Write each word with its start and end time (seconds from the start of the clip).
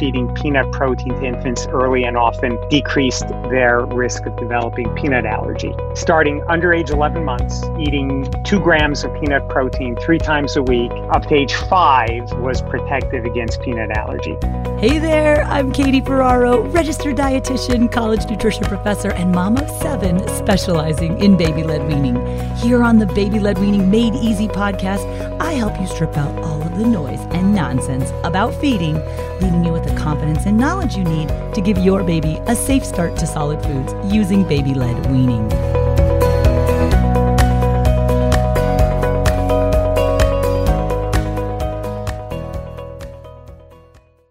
feeding 0.00 0.34
peanut 0.34 0.72
protein 0.72 1.14
to 1.14 1.24
infants 1.26 1.66
early 1.66 2.04
and 2.04 2.16
often 2.16 2.58
decreased 2.70 3.28
their 3.50 3.84
risk 3.84 4.24
of 4.24 4.34
developing 4.36 4.88
peanut 4.94 5.26
allergy. 5.26 5.74
Starting 5.94 6.42
under 6.48 6.72
age 6.72 6.88
11 6.88 7.22
months, 7.22 7.62
eating 7.78 8.26
two 8.42 8.58
grams 8.58 9.04
of 9.04 9.12
peanut 9.20 9.46
protein 9.50 9.94
three 9.96 10.18
times 10.18 10.56
a 10.56 10.62
week 10.62 10.90
up 11.12 11.26
to 11.26 11.34
age 11.34 11.52
five 11.68 12.32
was 12.38 12.62
protective 12.62 13.26
against 13.26 13.60
peanut 13.60 13.90
allergy. 13.90 14.38
Hey 14.78 14.98
there, 14.98 15.44
I'm 15.44 15.70
Katie 15.70 16.00
Ferraro, 16.00 16.62
registered 16.70 17.16
dietitian, 17.16 17.92
college 17.92 18.26
nutrition 18.30 18.64
professor, 18.64 19.10
and 19.12 19.32
mom 19.32 19.58
of 19.58 19.68
seven 19.82 20.26
specializing 20.28 21.20
in 21.22 21.36
baby 21.36 21.62
led 21.62 21.86
weaning. 21.86 22.16
Here 22.56 22.82
on 22.82 22.98
the 22.98 23.06
Baby 23.06 23.38
Led 23.38 23.58
Weaning 23.58 23.90
Made 23.90 24.14
Easy 24.14 24.48
podcast, 24.48 25.04
I 25.38 25.52
help 25.52 25.78
you 25.78 25.86
strip 25.86 26.16
out 26.16 26.42
all 26.42 26.69
the 26.80 26.88
noise 26.88 27.20
and 27.32 27.54
nonsense 27.54 28.08
about 28.24 28.54
feeding, 28.54 28.94
leaving 29.42 29.62
you 29.62 29.70
with 29.70 29.84
the 29.84 29.94
confidence 29.96 30.46
and 30.46 30.56
knowledge 30.56 30.96
you 30.96 31.04
need 31.04 31.28
to 31.54 31.60
give 31.60 31.76
your 31.76 32.02
baby 32.02 32.38
a 32.46 32.56
safe 32.56 32.82
start 32.82 33.16
to 33.18 33.26
solid 33.26 33.62
foods 33.62 33.92
using 34.12 34.44
baby 34.44 34.72
led 34.72 34.96
weaning. 35.10 35.48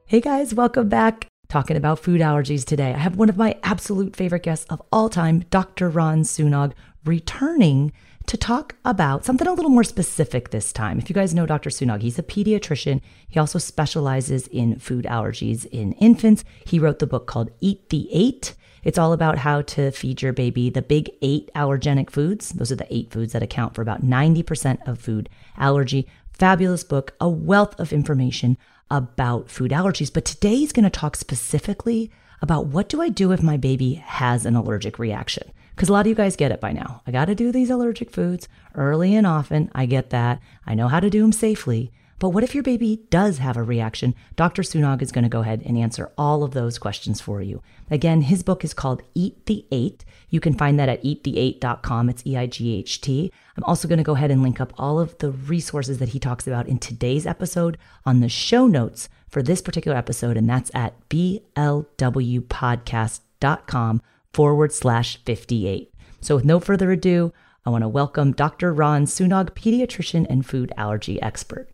Hey 0.07 0.19
guys, 0.19 0.55
welcome 0.55 0.89
back. 0.89 1.27
Talking 1.49 1.77
about 1.77 1.99
food 1.99 2.19
allergies 2.19 2.65
today. 2.65 2.93
I 2.93 2.97
have 2.97 3.15
one 3.15 3.29
of 3.29 3.37
my 3.37 3.59
absolute 3.61 4.15
favorite 4.15 4.43
guests 4.43 4.65
of 4.71 4.81
all 4.91 5.09
time, 5.09 5.45
Dr. 5.51 5.87
Ron 5.87 6.21
Sunog, 6.21 6.73
returning 7.05 7.91
to 8.29 8.37
talk 8.37 8.75
about 8.85 9.25
something 9.25 9.47
a 9.47 9.53
little 9.53 9.71
more 9.71 9.83
specific 9.83 10.51
this 10.51 10.71
time. 10.71 10.99
If 10.99 11.09
you 11.09 11.15
guys 11.15 11.33
know 11.33 11.47
Dr. 11.47 11.71
Sunog, 11.71 12.01
he's 12.01 12.19
a 12.19 12.23
pediatrician. 12.23 13.01
He 13.27 13.39
also 13.39 13.57
specializes 13.57 14.45
in 14.47 14.77
food 14.77 15.05
allergies 15.05 15.65
in 15.65 15.93
infants. 15.93 16.43
He 16.63 16.77
wrote 16.77 16.99
the 16.99 17.07
book 17.07 17.25
called 17.25 17.49
Eat 17.59 17.89
the 17.89 18.07
Eight. 18.13 18.53
It's 18.83 18.99
all 18.99 19.13
about 19.13 19.39
how 19.39 19.63
to 19.63 19.89
feed 19.89 20.21
your 20.21 20.31
baby 20.31 20.69
the 20.69 20.83
big 20.83 21.09
eight 21.23 21.49
allergenic 21.55 22.11
foods. 22.11 22.51
Those 22.51 22.71
are 22.71 22.75
the 22.75 22.93
eight 22.93 23.11
foods 23.11 23.33
that 23.33 23.41
account 23.41 23.73
for 23.73 23.81
about 23.81 24.05
90% 24.05 24.87
of 24.87 24.99
food 24.99 25.27
allergy. 25.57 26.07
Fabulous 26.31 26.83
book, 26.83 27.15
a 27.19 27.27
wealth 27.27 27.79
of 27.79 27.91
information 27.91 28.59
about 28.91 29.49
food 29.49 29.71
allergies. 29.71 30.13
But 30.13 30.25
today 30.25 30.55
he's 30.57 30.71
going 30.71 30.83
to 30.83 30.91
talk 30.91 31.15
specifically 31.15 32.11
about 32.43 32.67
what 32.67 32.89
do 32.89 33.01
I 33.01 33.09
do 33.09 33.31
if 33.31 33.41
my 33.41 33.57
baby 33.57 33.95
has 33.95 34.45
an 34.45 34.55
allergic 34.55 34.99
reaction? 34.99 35.51
Because 35.79 35.87
a 35.87 35.93
lot 35.93 36.01
of 36.01 36.07
you 36.07 36.15
guys 36.15 36.35
get 36.35 36.51
it 36.51 36.59
by 36.59 36.73
now. 36.73 37.01
I 37.07 37.11
got 37.11 37.27
to 37.27 37.35
do 37.35 37.53
these 37.53 37.69
allergic 37.69 38.11
foods 38.11 38.49
early 38.75 39.15
and 39.15 39.25
often. 39.25 39.71
I 39.73 39.85
get 39.85 40.09
that. 40.09 40.41
I 40.67 40.75
know 40.75 40.89
how 40.89 40.99
to 40.99 41.09
do 41.09 41.21
them 41.21 41.31
safely. 41.31 41.93
But 42.19 42.31
what 42.31 42.43
if 42.43 42.53
your 42.53 42.63
baby 42.63 43.03
does 43.09 43.37
have 43.37 43.55
a 43.55 43.63
reaction? 43.63 44.13
Dr. 44.35 44.61
Sunog 44.61 45.01
is 45.01 45.13
going 45.13 45.23
to 45.23 45.29
go 45.29 45.39
ahead 45.39 45.63
and 45.65 45.77
answer 45.77 46.11
all 46.17 46.43
of 46.43 46.51
those 46.51 46.77
questions 46.77 47.21
for 47.21 47.41
you. 47.41 47.63
Again, 47.89 48.23
his 48.23 48.43
book 48.43 48.65
is 48.65 48.73
called 48.73 49.03
Eat 49.15 49.45
the 49.45 49.65
Eight. 49.71 50.03
You 50.29 50.41
can 50.41 50.53
find 50.53 50.77
that 50.77 50.89
at 50.89 51.01
eattheeight.com. 51.01 52.09
It's 52.09 52.27
E 52.27 52.35
I 52.35 52.45
G 52.45 52.75
H 52.75 52.99
T. 52.99 53.31
I'm 53.55 53.63
also 53.63 53.87
going 53.87 53.99
to 53.99 54.03
go 54.03 54.15
ahead 54.15 54.31
and 54.31 54.43
link 54.43 54.59
up 54.59 54.73
all 54.77 54.99
of 54.99 55.17
the 55.19 55.31
resources 55.31 55.99
that 55.99 56.09
he 56.09 56.19
talks 56.19 56.45
about 56.45 56.67
in 56.67 56.79
today's 56.79 57.25
episode 57.25 57.77
on 58.05 58.19
the 58.19 58.27
show 58.27 58.67
notes 58.67 59.07
for 59.29 59.41
this 59.41 59.61
particular 59.61 59.95
episode, 59.95 60.35
and 60.35 60.49
that's 60.49 60.71
at 60.73 61.07
blwpodcast.com 61.07 64.01
forward 64.33 64.73
slash 64.73 65.23
58. 65.25 65.93
So, 66.21 66.35
with 66.35 66.45
no 66.45 66.59
further 66.59 66.91
ado, 66.91 67.33
I 67.65 67.69
want 67.69 67.83
to 67.83 67.87
welcome 67.87 68.31
Dr. 68.31 68.73
Ron 68.73 69.05
Sunog, 69.05 69.51
pediatrician 69.51 70.25
and 70.29 70.45
food 70.45 70.71
allergy 70.77 71.21
expert. 71.21 71.69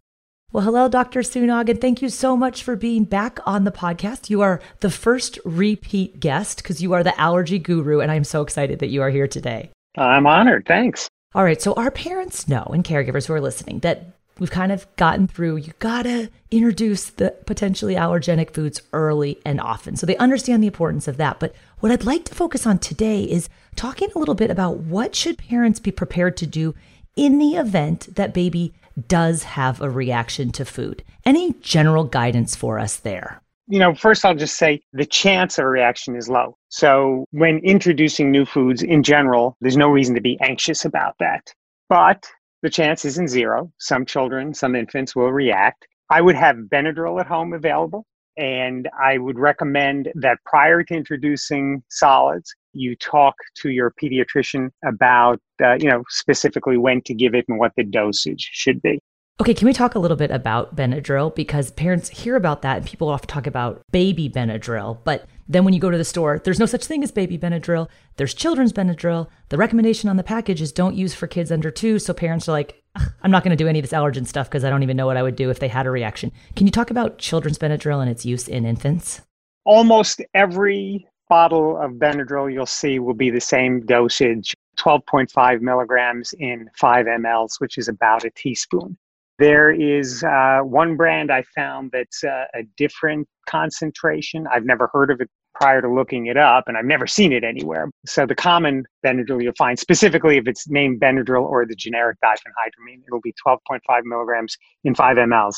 Well, 0.51 0.63
hello, 0.63 0.87
Dr. 0.87 1.19
Sunog, 1.21 1.69
and 1.69 1.81
thank 1.81 2.01
you 2.01 2.09
so 2.09 2.37
much 2.37 2.63
for 2.63 2.75
being 2.75 3.03
back 3.03 3.39
on 3.45 3.65
the 3.65 3.71
podcast. 3.71 4.29
You 4.29 4.41
are 4.41 4.61
the 4.79 4.89
first 4.89 5.37
repeat 5.43 6.19
guest 6.19 6.63
because 6.63 6.81
you 6.81 6.93
are 6.93 7.03
the 7.03 7.19
allergy 7.19 7.59
guru, 7.59 7.99
and 7.99 8.11
I'm 8.11 8.23
so 8.23 8.41
excited 8.41 8.79
that 8.79 8.87
you 8.87 9.01
are 9.01 9.09
here 9.09 9.27
today. 9.27 9.71
I'm 9.97 10.25
honored. 10.25 10.65
Thanks. 10.65 11.09
All 11.33 11.43
right. 11.43 11.61
So, 11.61 11.73
our 11.73 11.91
parents 11.91 12.47
know 12.47 12.63
and 12.73 12.83
caregivers 12.83 13.27
who 13.27 13.33
are 13.33 13.41
listening 13.41 13.79
that 13.79 14.14
we've 14.39 14.51
kind 14.51 14.71
of 14.71 14.87
gotten 14.95 15.27
through, 15.27 15.57
you 15.57 15.73
gotta 15.79 16.29
introduce 16.51 17.09
the 17.09 17.31
potentially 17.45 17.95
allergenic 17.95 18.51
foods 18.51 18.81
early 18.93 19.39
and 19.45 19.59
often. 19.61 19.95
So 19.95 20.05
they 20.05 20.17
understand 20.17 20.61
the 20.61 20.67
importance 20.67 21.07
of 21.07 21.17
that. 21.17 21.39
But 21.39 21.53
what 21.79 21.91
I'd 21.91 22.05
like 22.05 22.25
to 22.25 22.35
focus 22.35 22.65
on 22.65 22.79
today 22.79 23.23
is 23.23 23.49
talking 23.75 24.09
a 24.13 24.19
little 24.19 24.35
bit 24.35 24.51
about 24.51 24.77
what 24.77 25.15
should 25.15 25.37
parents 25.37 25.79
be 25.79 25.91
prepared 25.91 26.37
to 26.37 26.47
do 26.47 26.75
in 27.15 27.39
the 27.39 27.55
event 27.55 28.15
that 28.15 28.33
baby 28.33 28.73
does 29.07 29.43
have 29.43 29.81
a 29.81 29.89
reaction 29.89 30.51
to 30.51 30.65
food. 30.65 31.03
Any 31.25 31.53
general 31.61 32.03
guidance 32.03 32.55
for 32.55 32.79
us 32.79 32.97
there? 32.97 33.41
You 33.67 33.79
know, 33.79 33.95
first 33.95 34.23
I'll 34.23 34.35
just 34.35 34.57
say 34.57 34.81
the 34.93 35.05
chance 35.05 35.57
of 35.57 35.65
a 35.65 35.67
reaction 35.67 36.15
is 36.15 36.29
low. 36.29 36.55
So 36.69 37.25
when 37.31 37.57
introducing 37.59 38.31
new 38.31 38.45
foods 38.45 38.83
in 38.83 39.01
general, 39.01 39.57
there's 39.59 39.77
no 39.77 39.89
reason 39.89 40.13
to 40.15 40.21
be 40.21 40.37
anxious 40.41 40.85
about 40.85 41.15
that. 41.19 41.51
But 41.89 42.27
the 42.65 42.69
chance 42.71 43.05
isn't 43.05 43.27
zero. 43.27 43.71
Some 43.77 44.07
children, 44.07 44.51
some 44.51 44.75
infants 44.75 45.15
will 45.15 45.31
react. 45.31 45.85
I 46.09 46.19
would 46.19 46.35
have 46.35 46.55
Benadryl 46.73 47.19
at 47.19 47.27
home 47.27 47.53
available, 47.53 48.07
and 48.37 48.89
I 48.99 49.19
would 49.19 49.37
recommend 49.37 50.09
that 50.15 50.39
prior 50.45 50.81
to 50.81 50.93
introducing 50.95 51.83
solids, 51.91 52.55
you 52.73 52.95
talk 52.95 53.35
to 53.61 53.69
your 53.69 53.93
pediatrician 54.01 54.69
about, 54.83 55.39
uh, 55.63 55.75
you 55.75 55.87
know, 55.87 56.01
specifically 56.09 56.75
when 56.75 57.03
to 57.03 57.13
give 57.13 57.35
it 57.35 57.45
and 57.47 57.59
what 57.59 57.71
the 57.77 57.83
dosage 57.83 58.49
should 58.51 58.81
be. 58.81 58.99
Okay, 59.39 59.53
can 59.53 59.67
we 59.67 59.73
talk 59.73 59.93
a 59.93 59.99
little 59.99 60.17
bit 60.17 60.31
about 60.31 60.75
Benadryl? 60.75 61.35
Because 61.35 61.69
parents 61.69 62.09
hear 62.09 62.35
about 62.35 62.63
that 62.63 62.77
and 62.77 62.85
people 62.87 63.09
often 63.09 63.27
talk 63.27 63.45
about 63.45 63.83
baby 63.91 64.27
Benadryl, 64.27 64.97
but 65.03 65.27
Then 65.47 65.63
when 65.63 65.73
you 65.73 65.79
go 65.79 65.91
to 65.91 65.97
the 65.97 66.03
store, 66.03 66.41
there's 66.43 66.59
no 66.59 66.65
such 66.65 66.85
thing 66.85 67.03
as 67.03 67.11
baby 67.11 67.37
Benadryl. 67.37 67.87
There's 68.17 68.33
children's 68.33 68.73
Benadryl. 68.73 69.27
The 69.49 69.57
recommendation 69.57 70.09
on 70.09 70.17
the 70.17 70.23
package 70.23 70.61
is 70.61 70.71
don't 70.71 70.95
use 70.95 71.13
for 71.13 71.27
kids 71.27 71.51
under 71.51 71.69
two. 71.69 71.99
So 71.99 72.13
parents 72.13 72.49
are 72.49 72.51
like, 72.51 72.81
I'm 73.21 73.31
not 73.31 73.43
going 73.43 73.55
to 73.55 73.63
do 73.63 73.67
any 73.67 73.79
of 73.79 73.83
this 73.83 73.93
allergen 73.93 74.25
stuff 74.25 74.49
because 74.49 74.63
I 74.63 74.69
don't 74.69 74.83
even 74.83 74.97
know 74.97 75.05
what 75.05 75.17
I 75.17 75.23
would 75.23 75.35
do 75.35 75.49
if 75.49 75.59
they 75.59 75.67
had 75.67 75.85
a 75.85 75.91
reaction. 75.91 76.31
Can 76.55 76.65
you 76.65 76.71
talk 76.71 76.89
about 76.89 77.19
children's 77.19 77.59
Benadryl 77.59 78.01
and 78.01 78.09
its 78.09 78.25
use 78.25 78.47
in 78.47 78.65
infants? 78.65 79.21
Almost 79.65 80.21
every 80.33 81.07
bottle 81.29 81.77
of 81.77 81.93
Benadryl 81.93 82.51
you'll 82.51 82.65
see 82.65 82.99
will 82.99 83.13
be 83.13 83.29
the 83.29 83.41
same 83.41 83.85
dosage 83.85 84.55
12.5 84.77 85.61
milligrams 85.61 86.33
in 86.33 86.69
5 86.75 87.05
mLs, 87.05 87.59
which 87.59 87.77
is 87.77 87.87
about 87.87 88.25
a 88.25 88.29
teaspoon. 88.31 88.97
There 89.37 89.71
is 89.71 90.23
uh, 90.23 90.59
one 90.61 90.95
brand 90.95 91.31
I 91.31 91.43
found 91.55 91.91
that's 91.91 92.23
uh, 92.23 92.45
a 92.53 92.63
different 92.77 93.27
concentration. 93.49 94.47
I've 94.51 94.65
never 94.65 94.89
heard 94.93 95.11
of 95.11 95.19
it 95.19 95.29
prior 95.53 95.81
to 95.81 95.89
looking 95.89 96.27
it 96.27 96.37
up, 96.37 96.65
and 96.67 96.77
I've 96.77 96.85
never 96.85 97.07
seen 97.07 97.33
it 97.33 97.43
anywhere. 97.43 97.89
So 98.05 98.25
the 98.25 98.35
common 98.35 98.83
Benadryl 99.05 99.41
you'll 99.41 99.53
find, 99.57 99.79
specifically 99.79 100.37
if 100.37 100.47
it's 100.47 100.69
named 100.69 101.01
Benadryl 101.01 101.43
or 101.43 101.65
the 101.65 101.75
generic 101.75 102.17
diphenhydramine, 102.23 103.01
it'll 103.07 103.21
be 103.21 103.33
12.5 103.45 103.79
milligrams 104.03 104.57
in 104.83 104.95
5 104.95 105.17
mLs. 105.17 105.55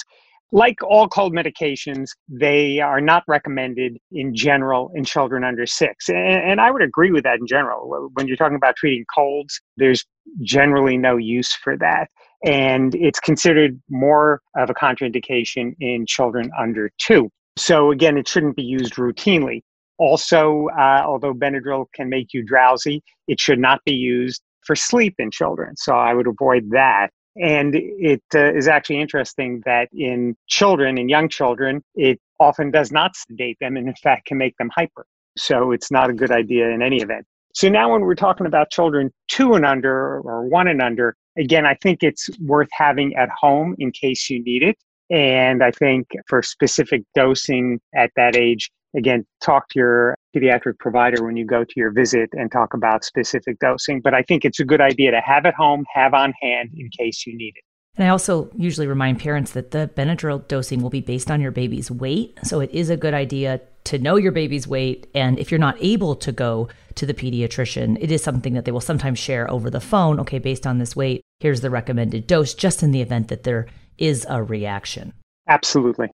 Like 0.53 0.81
all 0.81 1.09
cold 1.09 1.33
medications, 1.33 2.11
they 2.29 2.79
are 2.79 3.01
not 3.01 3.23
recommended 3.27 3.97
in 4.13 4.33
general 4.33 4.91
in 4.95 5.03
children 5.03 5.43
under 5.43 5.65
six. 5.65 6.07
And, 6.07 6.17
and 6.17 6.61
I 6.61 6.71
would 6.71 6.81
agree 6.81 7.11
with 7.11 7.25
that 7.25 7.39
in 7.39 7.47
general. 7.47 8.09
When 8.13 8.27
you're 8.27 8.37
talking 8.37 8.55
about 8.55 8.77
treating 8.77 9.03
colds, 9.13 9.59
there's 9.75 10.05
generally 10.41 10.95
no 10.97 11.17
use 11.17 11.53
for 11.53 11.75
that. 11.79 12.07
And 12.47 12.95
it's 12.95 13.19
considered 13.19 13.79
more 13.89 14.41
of 14.55 14.69
a 14.69 14.73
contraindication 14.73 15.75
in 15.79 16.05
children 16.05 16.49
under 16.57 16.91
two. 16.97 17.29
So, 17.57 17.91
again, 17.91 18.17
it 18.17 18.27
shouldn't 18.27 18.55
be 18.55 18.63
used 18.63 18.95
routinely. 18.95 19.61
Also, 19.97 20.67
uh, 20.77 21.01
although 21.05 21.33
Benadryl 21.33 21.85
can 21.93 22.07
make 22.09 22.33
you 22.33 22.43
drowsy, 22.43 23.03
it 23.27 23.39
should 23.39 23.59
not 23.59 23.79
be 23.85 23.93
used 23.93 24.41
for 24.65 24.75
sleep 24.75 25.15
in 25.19 25.31
children. 25.31 25.75
So, 25.75 25.93
I 25.93 26.13
would 26.13 26.27
avoid 26.27 26.71
that. 26.71 27.09
And 27.35 27.75
it 27.75 28.23
uh, 28.33 28.53
is 28.53 28.67
actually 28.67 28.99
interesting 29.01 29.61
that 29.65 29.89
in 29.93 30.35
children, 30.47 30.97
in 30.97 31.09
young 31.09 31.29
children, 31.29 31.83
it 31.95 32.19
often 32.39 32.71
does 32.71 32.91
not 32.91 33.15
sedate 33.15 33.57
them 33.59 33.77
and, 33.77 33.87
in 33.87 33.95
fact, 33.95 34.25
can 34.27 34.37
make 34.37 34.55
them 34.57 34.69
hyper. 34.75 35.05
So 35.37 35.71
it's 35.71 35.91
not 35.91 36.09
a 36.09 36.13
good 36.13 36.31
idea 36.31 36.69
in 36.69 36.81
any 36.81 36.97
event. 36.97 37.25
So 37.53 37.69
now, 37.69 37.91
when 37.91 38.01
we're 38.01 38.15
talking 38.15 38.45
about 38.45 38.69
children 38.69 39.11
two 39.27 39.53
and 39.53 39.65
under 39.65 40.19
or 40.19 40.47
one 40.47 40.67
and 40.67 40.81
under, 40.81 41.15
again, 41.37 41.65
I 41.65 41.75
think 41.75 42.03
it's 42.03 42.29
worth 42.39 42.69
having 42.71 43.15
at 43.15 43.29
home 43.29 43.75
in 43.79 43.91
case 43.91 44.29
you 44.29 44.43
need 44.43 44.63
it. 44.63 44.77
And 45.09 45.63
I 45.63 45.71
think 45.71 46.07
for 46.27 46.41
specific 46.41 47.03
dosing 47.15 47.79
at 47.95 48.11
that 48.15 48.35
age, 48.35 48.69
again, 48.95 49.25
talk 49.41 49.69
to 49.69 49.79
your 49.79 50.17
pediatric 50.35 50.79
provider 50.79 51.23
when 51.23 51.37
you 51.37 51.45
go 51.45 51.63
to 51.63 51.73
your 51.75 51.91
visit 51.91 52.29
and 52.33 52.51
talk 52.51 52.73
about 52.73 53.05
specific 53.05 53.57
dosing. 53.59 54.01
But 54.01 54.13
I 54.13 54.21
think 54.23 54.43
it's 54.43 54.59
a 54.59 54.65
good 54.65 54.81
idea 54.81 55.11
to 55.11 55.21
have 55.21 55.45
at 55.45 55.53
home, 55.53 55.85
have 55.93 56.13
on 56.13 56.33
hand 56.41 56.71
in 56.75 56.89
case 56.89 57.25
you 57.25 57.37
need 57.37 57.53
it. 57.55 57.63
And 57.95 58.05
I 58.05 58.09
also 58.09 58.49
usually 58.55 58.85
remind 58.85 59.19
parents 59.19 59.51
that 59.51 59.71
the 59.71 59.89
Benadryl 59.95 60.47
dosing 60.47 60.81
will 60.81 60.91
be 60.91 61.01
based 61.01 61.31
on 61.31 61.41
your 61.41 61.51
baby's 61.51 61.89
weight. 61.89 62.37
So 62.43 62.59
it 62.59 62.69
is 62.71 62.91
a 62.91 62.97
good 62.97 63.15
idea 63.15 63.61
to 63.85 63.97
know 63.97 64.17
your 64.17 64.31
baby's 64.31 64.67
weight. 64.67 65.07
And 65.15 65.39
if 65.39 65.51
you're 65.51 65.59
not 65.59 65.77
able 65.79 66.15
to 66.17 66.31
go 66.31 66.67
to 66.95 67.05
the 67.05 67.13
pediatrician, 67.13 67.97
it 67.99 68.11
is 68.11 68.23
something 68.23 68.53
that 68.53 68.65
they 68.65 68.71
will 68.71 68.81
sometimes 68.81 69.17
share 69.17 69.49
over 69.49 69.69
the 69.69 69.79
phone. 69.79 70.19
Okay, 70.19 70.37
based 70.37 70.67
on 70.67 70.77
this 70.77 70.95
weight, 70.95 71.21
here's 71.39 71.61
the 71.61 71.69
recommended 71.69 72.27
dose, 72.27 72.53
just 72.53 72.83
in 72.83 72.91
the 72.91 73.01
event 73.01 73.27
that 73.27 73.43
there 73.43 73.67
is 73.97 74.25
a 74.29 74.43
reaction. 74.43 75.13
Absolutely. 75.47 76.09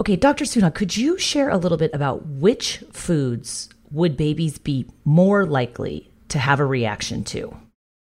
Okay, 0.00 0.16
Dr. 0.16 0.44
Sunog, 0.44 0.74
could 0.74 0.96
you 0.96 1.18
share 1.18 1.48
a 1.48 1.56
little 1.56 1.78
bit 1.78 1.90
about 1.92 2.24
which 2.26 2.78
foods 2.92 3.68
would 3.90 4.16
babies 4.16 4.58
be 4.58 4.86
more 5.04 5.44
likely 5.44 6.10
to 6.28 6.38
have 6.38 6.60
a 6.60 6.64
reaction 6.64 7.24
to? 7.24 7.56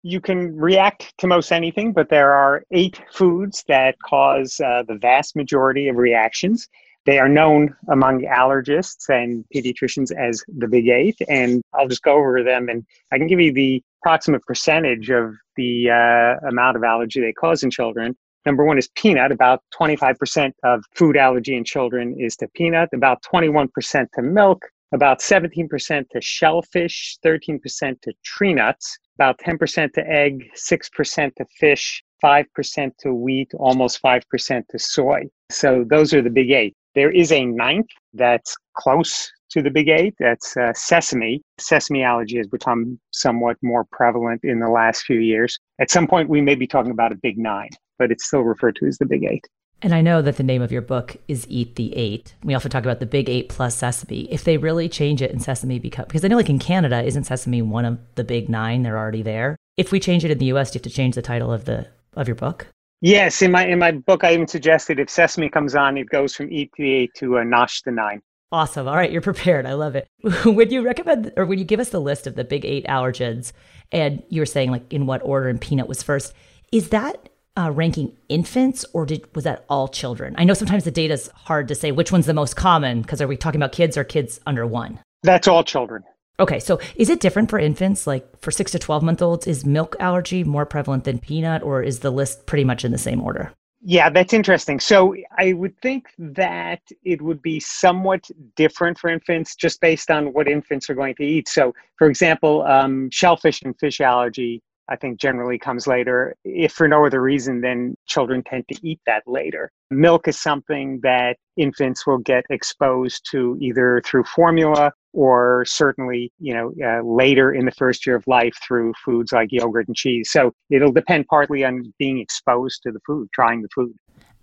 You 0.01 0.21
can 0.21 0.55
react 0.55 1.13
to 1.19 1.27
most 1.27 1.51
anything, 1.51 1.93
but 1.93 2.09
there 2.09 2.33
are 2.33 2.63
eight 2.71 3.01
foods 3.11 3.63
that 3.67 3.95
cause 4.01 4.59
uh, 4.59 4.83
the 4.87 4.95
vast 4.95 5.35
majority 5.35 5.87
of 5.87 5.97
reactions. 5.97 6.67
They 7.05 7.19
are 7.19 7.29
known 7.29 7.75
among 7.89 8.21
allergists 8.21 9.09
and 9.09 9.45
pediatricians 9.53 10.11
as 10.15 10.43
the 10.47 10.67
big 10.67 10.87
eight, 10.87 11.17
and 11.27 11.61
I'll 11.73 11.87
just 11.87 12.03
go 12.03 12.13
over 12.13 12.43
them 12.43 12.69
and 12.69 12.85
I 13.11 13.17
can 13.17 13.27
give 13.27 13.39
you 13.39 13.53
the 13.53 13.81
approximate 14.01 14.41
percentage 14.45 15.09
of 15.09 15.33
the 15.55 15.89
uh, 15.89 16.47
amount 16.47 16.77
of 16.77 16.83
allergy 16.83 17.21
they 17.21 17.33
cause 17.33 17.63
in 17.63 17.71
children. 17.71 18.15
Number 18.45 18.63
one 18.63 18.77
is 18.77 18.89
peanut. 18.95 19.31
About 19.31 19.61
25% 19.79 20.51
of 20.63 20.83
food 20.95 21.17
allergy 21.17 21.55
in 21.55 21.63
children 21.63 22.15
is 22.17 22.35
to 22.37 22.47
peanut, 22.55 22.89
about 22.93 23.21
21% 23.23 23.67
to 24.15 24.21
milk, 24.21 24.61
about 24.93 25.19
17% 25.19 26.09
to 26.09 26.21
shellfish, 26.21 27.17
13% 27.25 28.01
to 28.01 28.13
tree 28.23 28.53
nuts, 28.53 28.97
about 29.15 29.37
10% 29.39 29.93
to 29.93 30.09
egg, 30.09 30.49
6% 30.55 31.35
to 31.35 31.45
fish, 31.59 32.03
5% 32.23 32.91
to 32.99 33.13
wheat, 33.13 33.51
almost 33.59 34.01
5% 34.01 34.67
to 34.69 34.79
soy. 34.79 35.23
So 35.51 35.85
those 35.89 36.13
are 36.13 36.21
the 36.21 36.29
big 36.29 36.51
eight. 36.51 36.75
There 36.95 37.11
is 37.11 37.31
a 37.31 37.45
ninth 37.45 37.89
that's 38.13 38.55
close 38.75 39.31
to 39.51 39.61
the 39.61 39.69
big 39.69 39.89
eight. 39.89 40.15
That's 40.19 40.55
uh, 40.57 40.73
sesame. 40.73 41.41
Sesame 41.57 42.03
allergy 42.03 42.37
has 42.37 42.47
become 42.47 42.99
somewhat 43.11 43.57
more 43.61 43.85
prevalent 43.91 44.41
in 44.43 44.59
the 44.59 44.69
last 44.69 45.03
few 45.03 45.19
years. 45.19 45.57
At 45.79 45.91
some 45.91 46.07
point, 46.07 46.29
we 46.29 46.41
may 46.41 46.55
be 46.55 46.67
talking 46.67 46.91
about 46.91 47.11
a 47.11 47.15
big 47.15 47.37
nine 47.37 47.69
but 47.99 48.11
it's 48.11 48.25
still 48.25 48.41
referred 48.41 48.77
to 48.77 48.87
as 48.87 48.97
the 48.97 49.05
Big 49.05 49.25
Eight. 49.25 49.45
And 49.81 49.93
I 49.93 50.01
know 50.01 50.21
that 50.21 50.37
the 50.37 50.43
name 50.43 50.61
of 50.61 50.71
your 50.71 50.81
book 50.81 51.15
is 51.27 51.45
Eat 51.47 51.75
the 51.75 51.95
Eight. 51.95 52.33
We 52.43 52.55
often 52.55 52.71
talk 52.71 52.83
about 52.83 52.99
the 52.99 53.05
Big 53.05 53.29
Eight 53.29 53.49
plus 53.49 53.75
Sesame. 53.75 54.27
If 54.31 54.43
they 54.43 54.57
really 54.57 54.89
change 54.89 55.21
it 55.21 55.31
and 55.31 55.41
Sesame 55.41 55.77
become, 55.77 56.05
because 56.05 56.25
I 56.25 56.27
know 56.27 56.37
like 56.37 56.49
in 56.49 56.59
Canada, 56.59 57.03
isn't 57.03 57.25
Sesame 57.25 57.61
one 57.61 57.85
of 57.85 57.99
the 58.15 58.23
big 58.23 58.49
nine? 58.49 58.81
They're 58.81 58.97
already 58.97 59.21
there. 59.21 59.55
If 59.77 59.91
we 59.91 59.99
change 59.99 60.25
it 60.25 60.31
in 60.31 60.39
the 60.39 60.45
US, 60.53 60.71
do 60.71 60.75
you 60.75 60.79
have 60.79 60.83
to 60.83 60.89
change 60.89 61.15
the 61.15 61.21
title 61.21 61.53
of 61.53 61.65
the 61.65 61.87
of 62.15 62.27
your 62.27 62.35
book? 62.35 62.67
Yes, 63.01 63.41
in 63.41 63.51
my 63.51 63.65
in 63.65 63.79
my 63.79 63.91
book, 63.91 64.25
I 64.25 64.33
even 64.33 64.47
suggested 64.47 64.99
if 64.99 65.09
Sesame 65.09 65.47
comes 65.49 65.75
on, 65.75 65.97
it 65.97 66.09
goes 66.09 66.35
from 66.35 66.51
Eat 66.51 66.71
the 66.77 66.91
Eight 66.91 67.11
to 67.15 67.37
uh, 67.37 67.43
Nosh 67.43 67.83
the 67.83 67.91
Nine. 67.91 68.21
Awesome. 68.51 68.87
All 68.87 68.95
right, 68.95 69.11
you're 69.11 69.21
prepared. 69.21 69.65
I 69.65 69.73
love 69.73 69.95
it. 69.95 70.07
would 70.45 70.71
you 70.71 70.81
recommend 70.81 71.33
or 71.37 71.45
would 71.45 71.59
you 71.59 71.65
give 71.65 71.79
us 71.79 71.89
the 71.89 72.01
list 72.01 72.25
of 72.25 72.35
the 72.35 72.43
big 72.43 72.65
eight 72.65 72.85
allergens? 72.87 73.51
And 73.91 74.23
you 74.29 74.41
were 74.41 74.47
saying 74.47 74.71
like 74.71 74.91
in 74.91 75.05
what 75.05 75.21
order 75.23 75.49
and 75.49 75.61
peanut 75.61 75.87
was 75.87 76.01
first. 76.01 76.33
Is 76.71 76.89
that 76.89 77.29
uh, 77.57 77.71
ranking 77.71 78.15
infants 78.27 78.85
or 78.93 79.05
did 79.05 79.23
was 79.35 79.43
that 79.43 79.65
all 79.69 79.87
children? 79.87 80.33
I 80.37 80.45
know 80.45 80.53
sometimes 80.53 80.83
the 80.83 80.91
data 80.91 81.13
is 81.13 81.29
hard 81.35 81.67
to 81.67 81.75
say 81.75 81.91
which 81.91 82.11
one's 82.11 82.25
the 82.25 82.33
most 82.33 82.55
common 82.55 83.01
because 83.01 83.21
are 83.21 83.27
we 83.27 83.37
talking 83.37 83.61
about 83.61 83.71
kids 83.71 83.97
or 83.97 84.03
kids 84.03 84.39
under 84.47 84.65
one? 84.65 84.99
That's 85.21 85.47
all 85.47 85.63
children. 85.63 86.03
Okay, 86.39 86.59
so 86.59 86.79
is 86.95 87.09
it 87.09 87.19
different 87.19 87.49
for 87.49 87.59
infants? 87.59 88.07
Like 88.07 88.39
for 88.39 88.49
six 88.49 88.71
to 88.71 88.79
12 88.79 89.03
month 89.03 89.21
olds, 89.21 89.45
is 89.45 89.65
milk 89.65 89.95
allergy 89.99 90.43
more 90.43 90.65
prevalent 90.65 91.03
than 91.03 91.19
peanut, 91.19 91.61
or 91.63 91.83
is 91.83 91.99
the 91.99 92.11
list 92.11 92.45
pretty 92.45 92.63
much 92.63 92.85
in 92.85 92.93
the 92.93 92.97
same 92.97 93.21
order? 93.21 93.51
Yeah, 93.81 94.09
that's 94.09 94.33
interesting. 94.33 94.79
So 94.79 95.15
I 95.37 95.53
would 95.53 95.77
think 95.81 96.07
that 96.17 96.81
it 97.05 97.21
would 97.21 97.41
be 97.41 97.59
somewhat 97.61 98.29
different 98.57 98.99
for 98.99 99.09
infants 99.09 99.55
just 99.55 99.79
based 99.79 100.11
on 100.11 100.33
what 100.33 100.49
infants 100.49 100.89
are 100.89 100.95
going 100.95 101.15
to 101.15 101.23
eat. 101.23 101.47
So, 101.47 101.73
for 101.97 102.09
example, 102.09 102.63
um, 102.63 103.09
shellfish 103.09 103.61
and 103.61 103.77
fish 103.79 104.01
allergy 104.01 104.61
I 104.89 104.95
think 104.95 105.19
generally 105.19 105.57
comes 105.57 105.87
later. 105.87 106.35
If 106.43 106.73
for 106.73 106.87
no 106.87 107.05
other 107.05 107.21
reason, 107.21 107.61
then 107.61 107.95
children 108.07 108.43
tend 108.43 108.65
to 108.69 108.87
eat 108.87 108.99
that 109.05 109.23
later. 109.27 109.71
Milk 109.91 110.27
is 110.27 110.39
something 110.39 110.99
that 111.03 111.37
infants 111.57 112.07
will 112.07 112.17
get 112.17 112.43
exposed 112.49 113.27
to 113.31 113.55
either 113.61 114.01
through 114.03 114.23
formula 114.23 114.91
or 115.13 115.65
certainly, 115.65 116.31
you 116.39 116.53
know, 116.53 116.71
uh, 116.85 117.01
later 117.01 117.51
in 117.51 117.65
the 117.65 117.71
first 117.71 118.05
year 118.05 118.15
of 118.15 118.25
life 118.27 118.55
through 118.65 118.93
foods 119.03 119.31
like 119.31 119.49
yogurt 119.51 119.87
and 119.87 119.95
cheese. 119.95 120.29
So 120.31 120.53
it'll 120.69 120.91
depend 120.91 121.27
partly 121.27 121.63
on 121.65 121.93
being 121.97 122.19
exposed 122.19 122.83
to 122.83 122.91
the 122.91 122.99
food, 123.05 123.29
trying 123.33 123.61
the 123.61 123.69
food. 123.73 123.93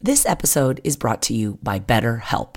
This 0.00 0.26
episode 0.26 0.80
is 0.84 0.96
brought 0.96 1.22
to 1.22 1.34
you 1.34 1.58
by 1.62 1.80
BetterHelp. 1.80 2.56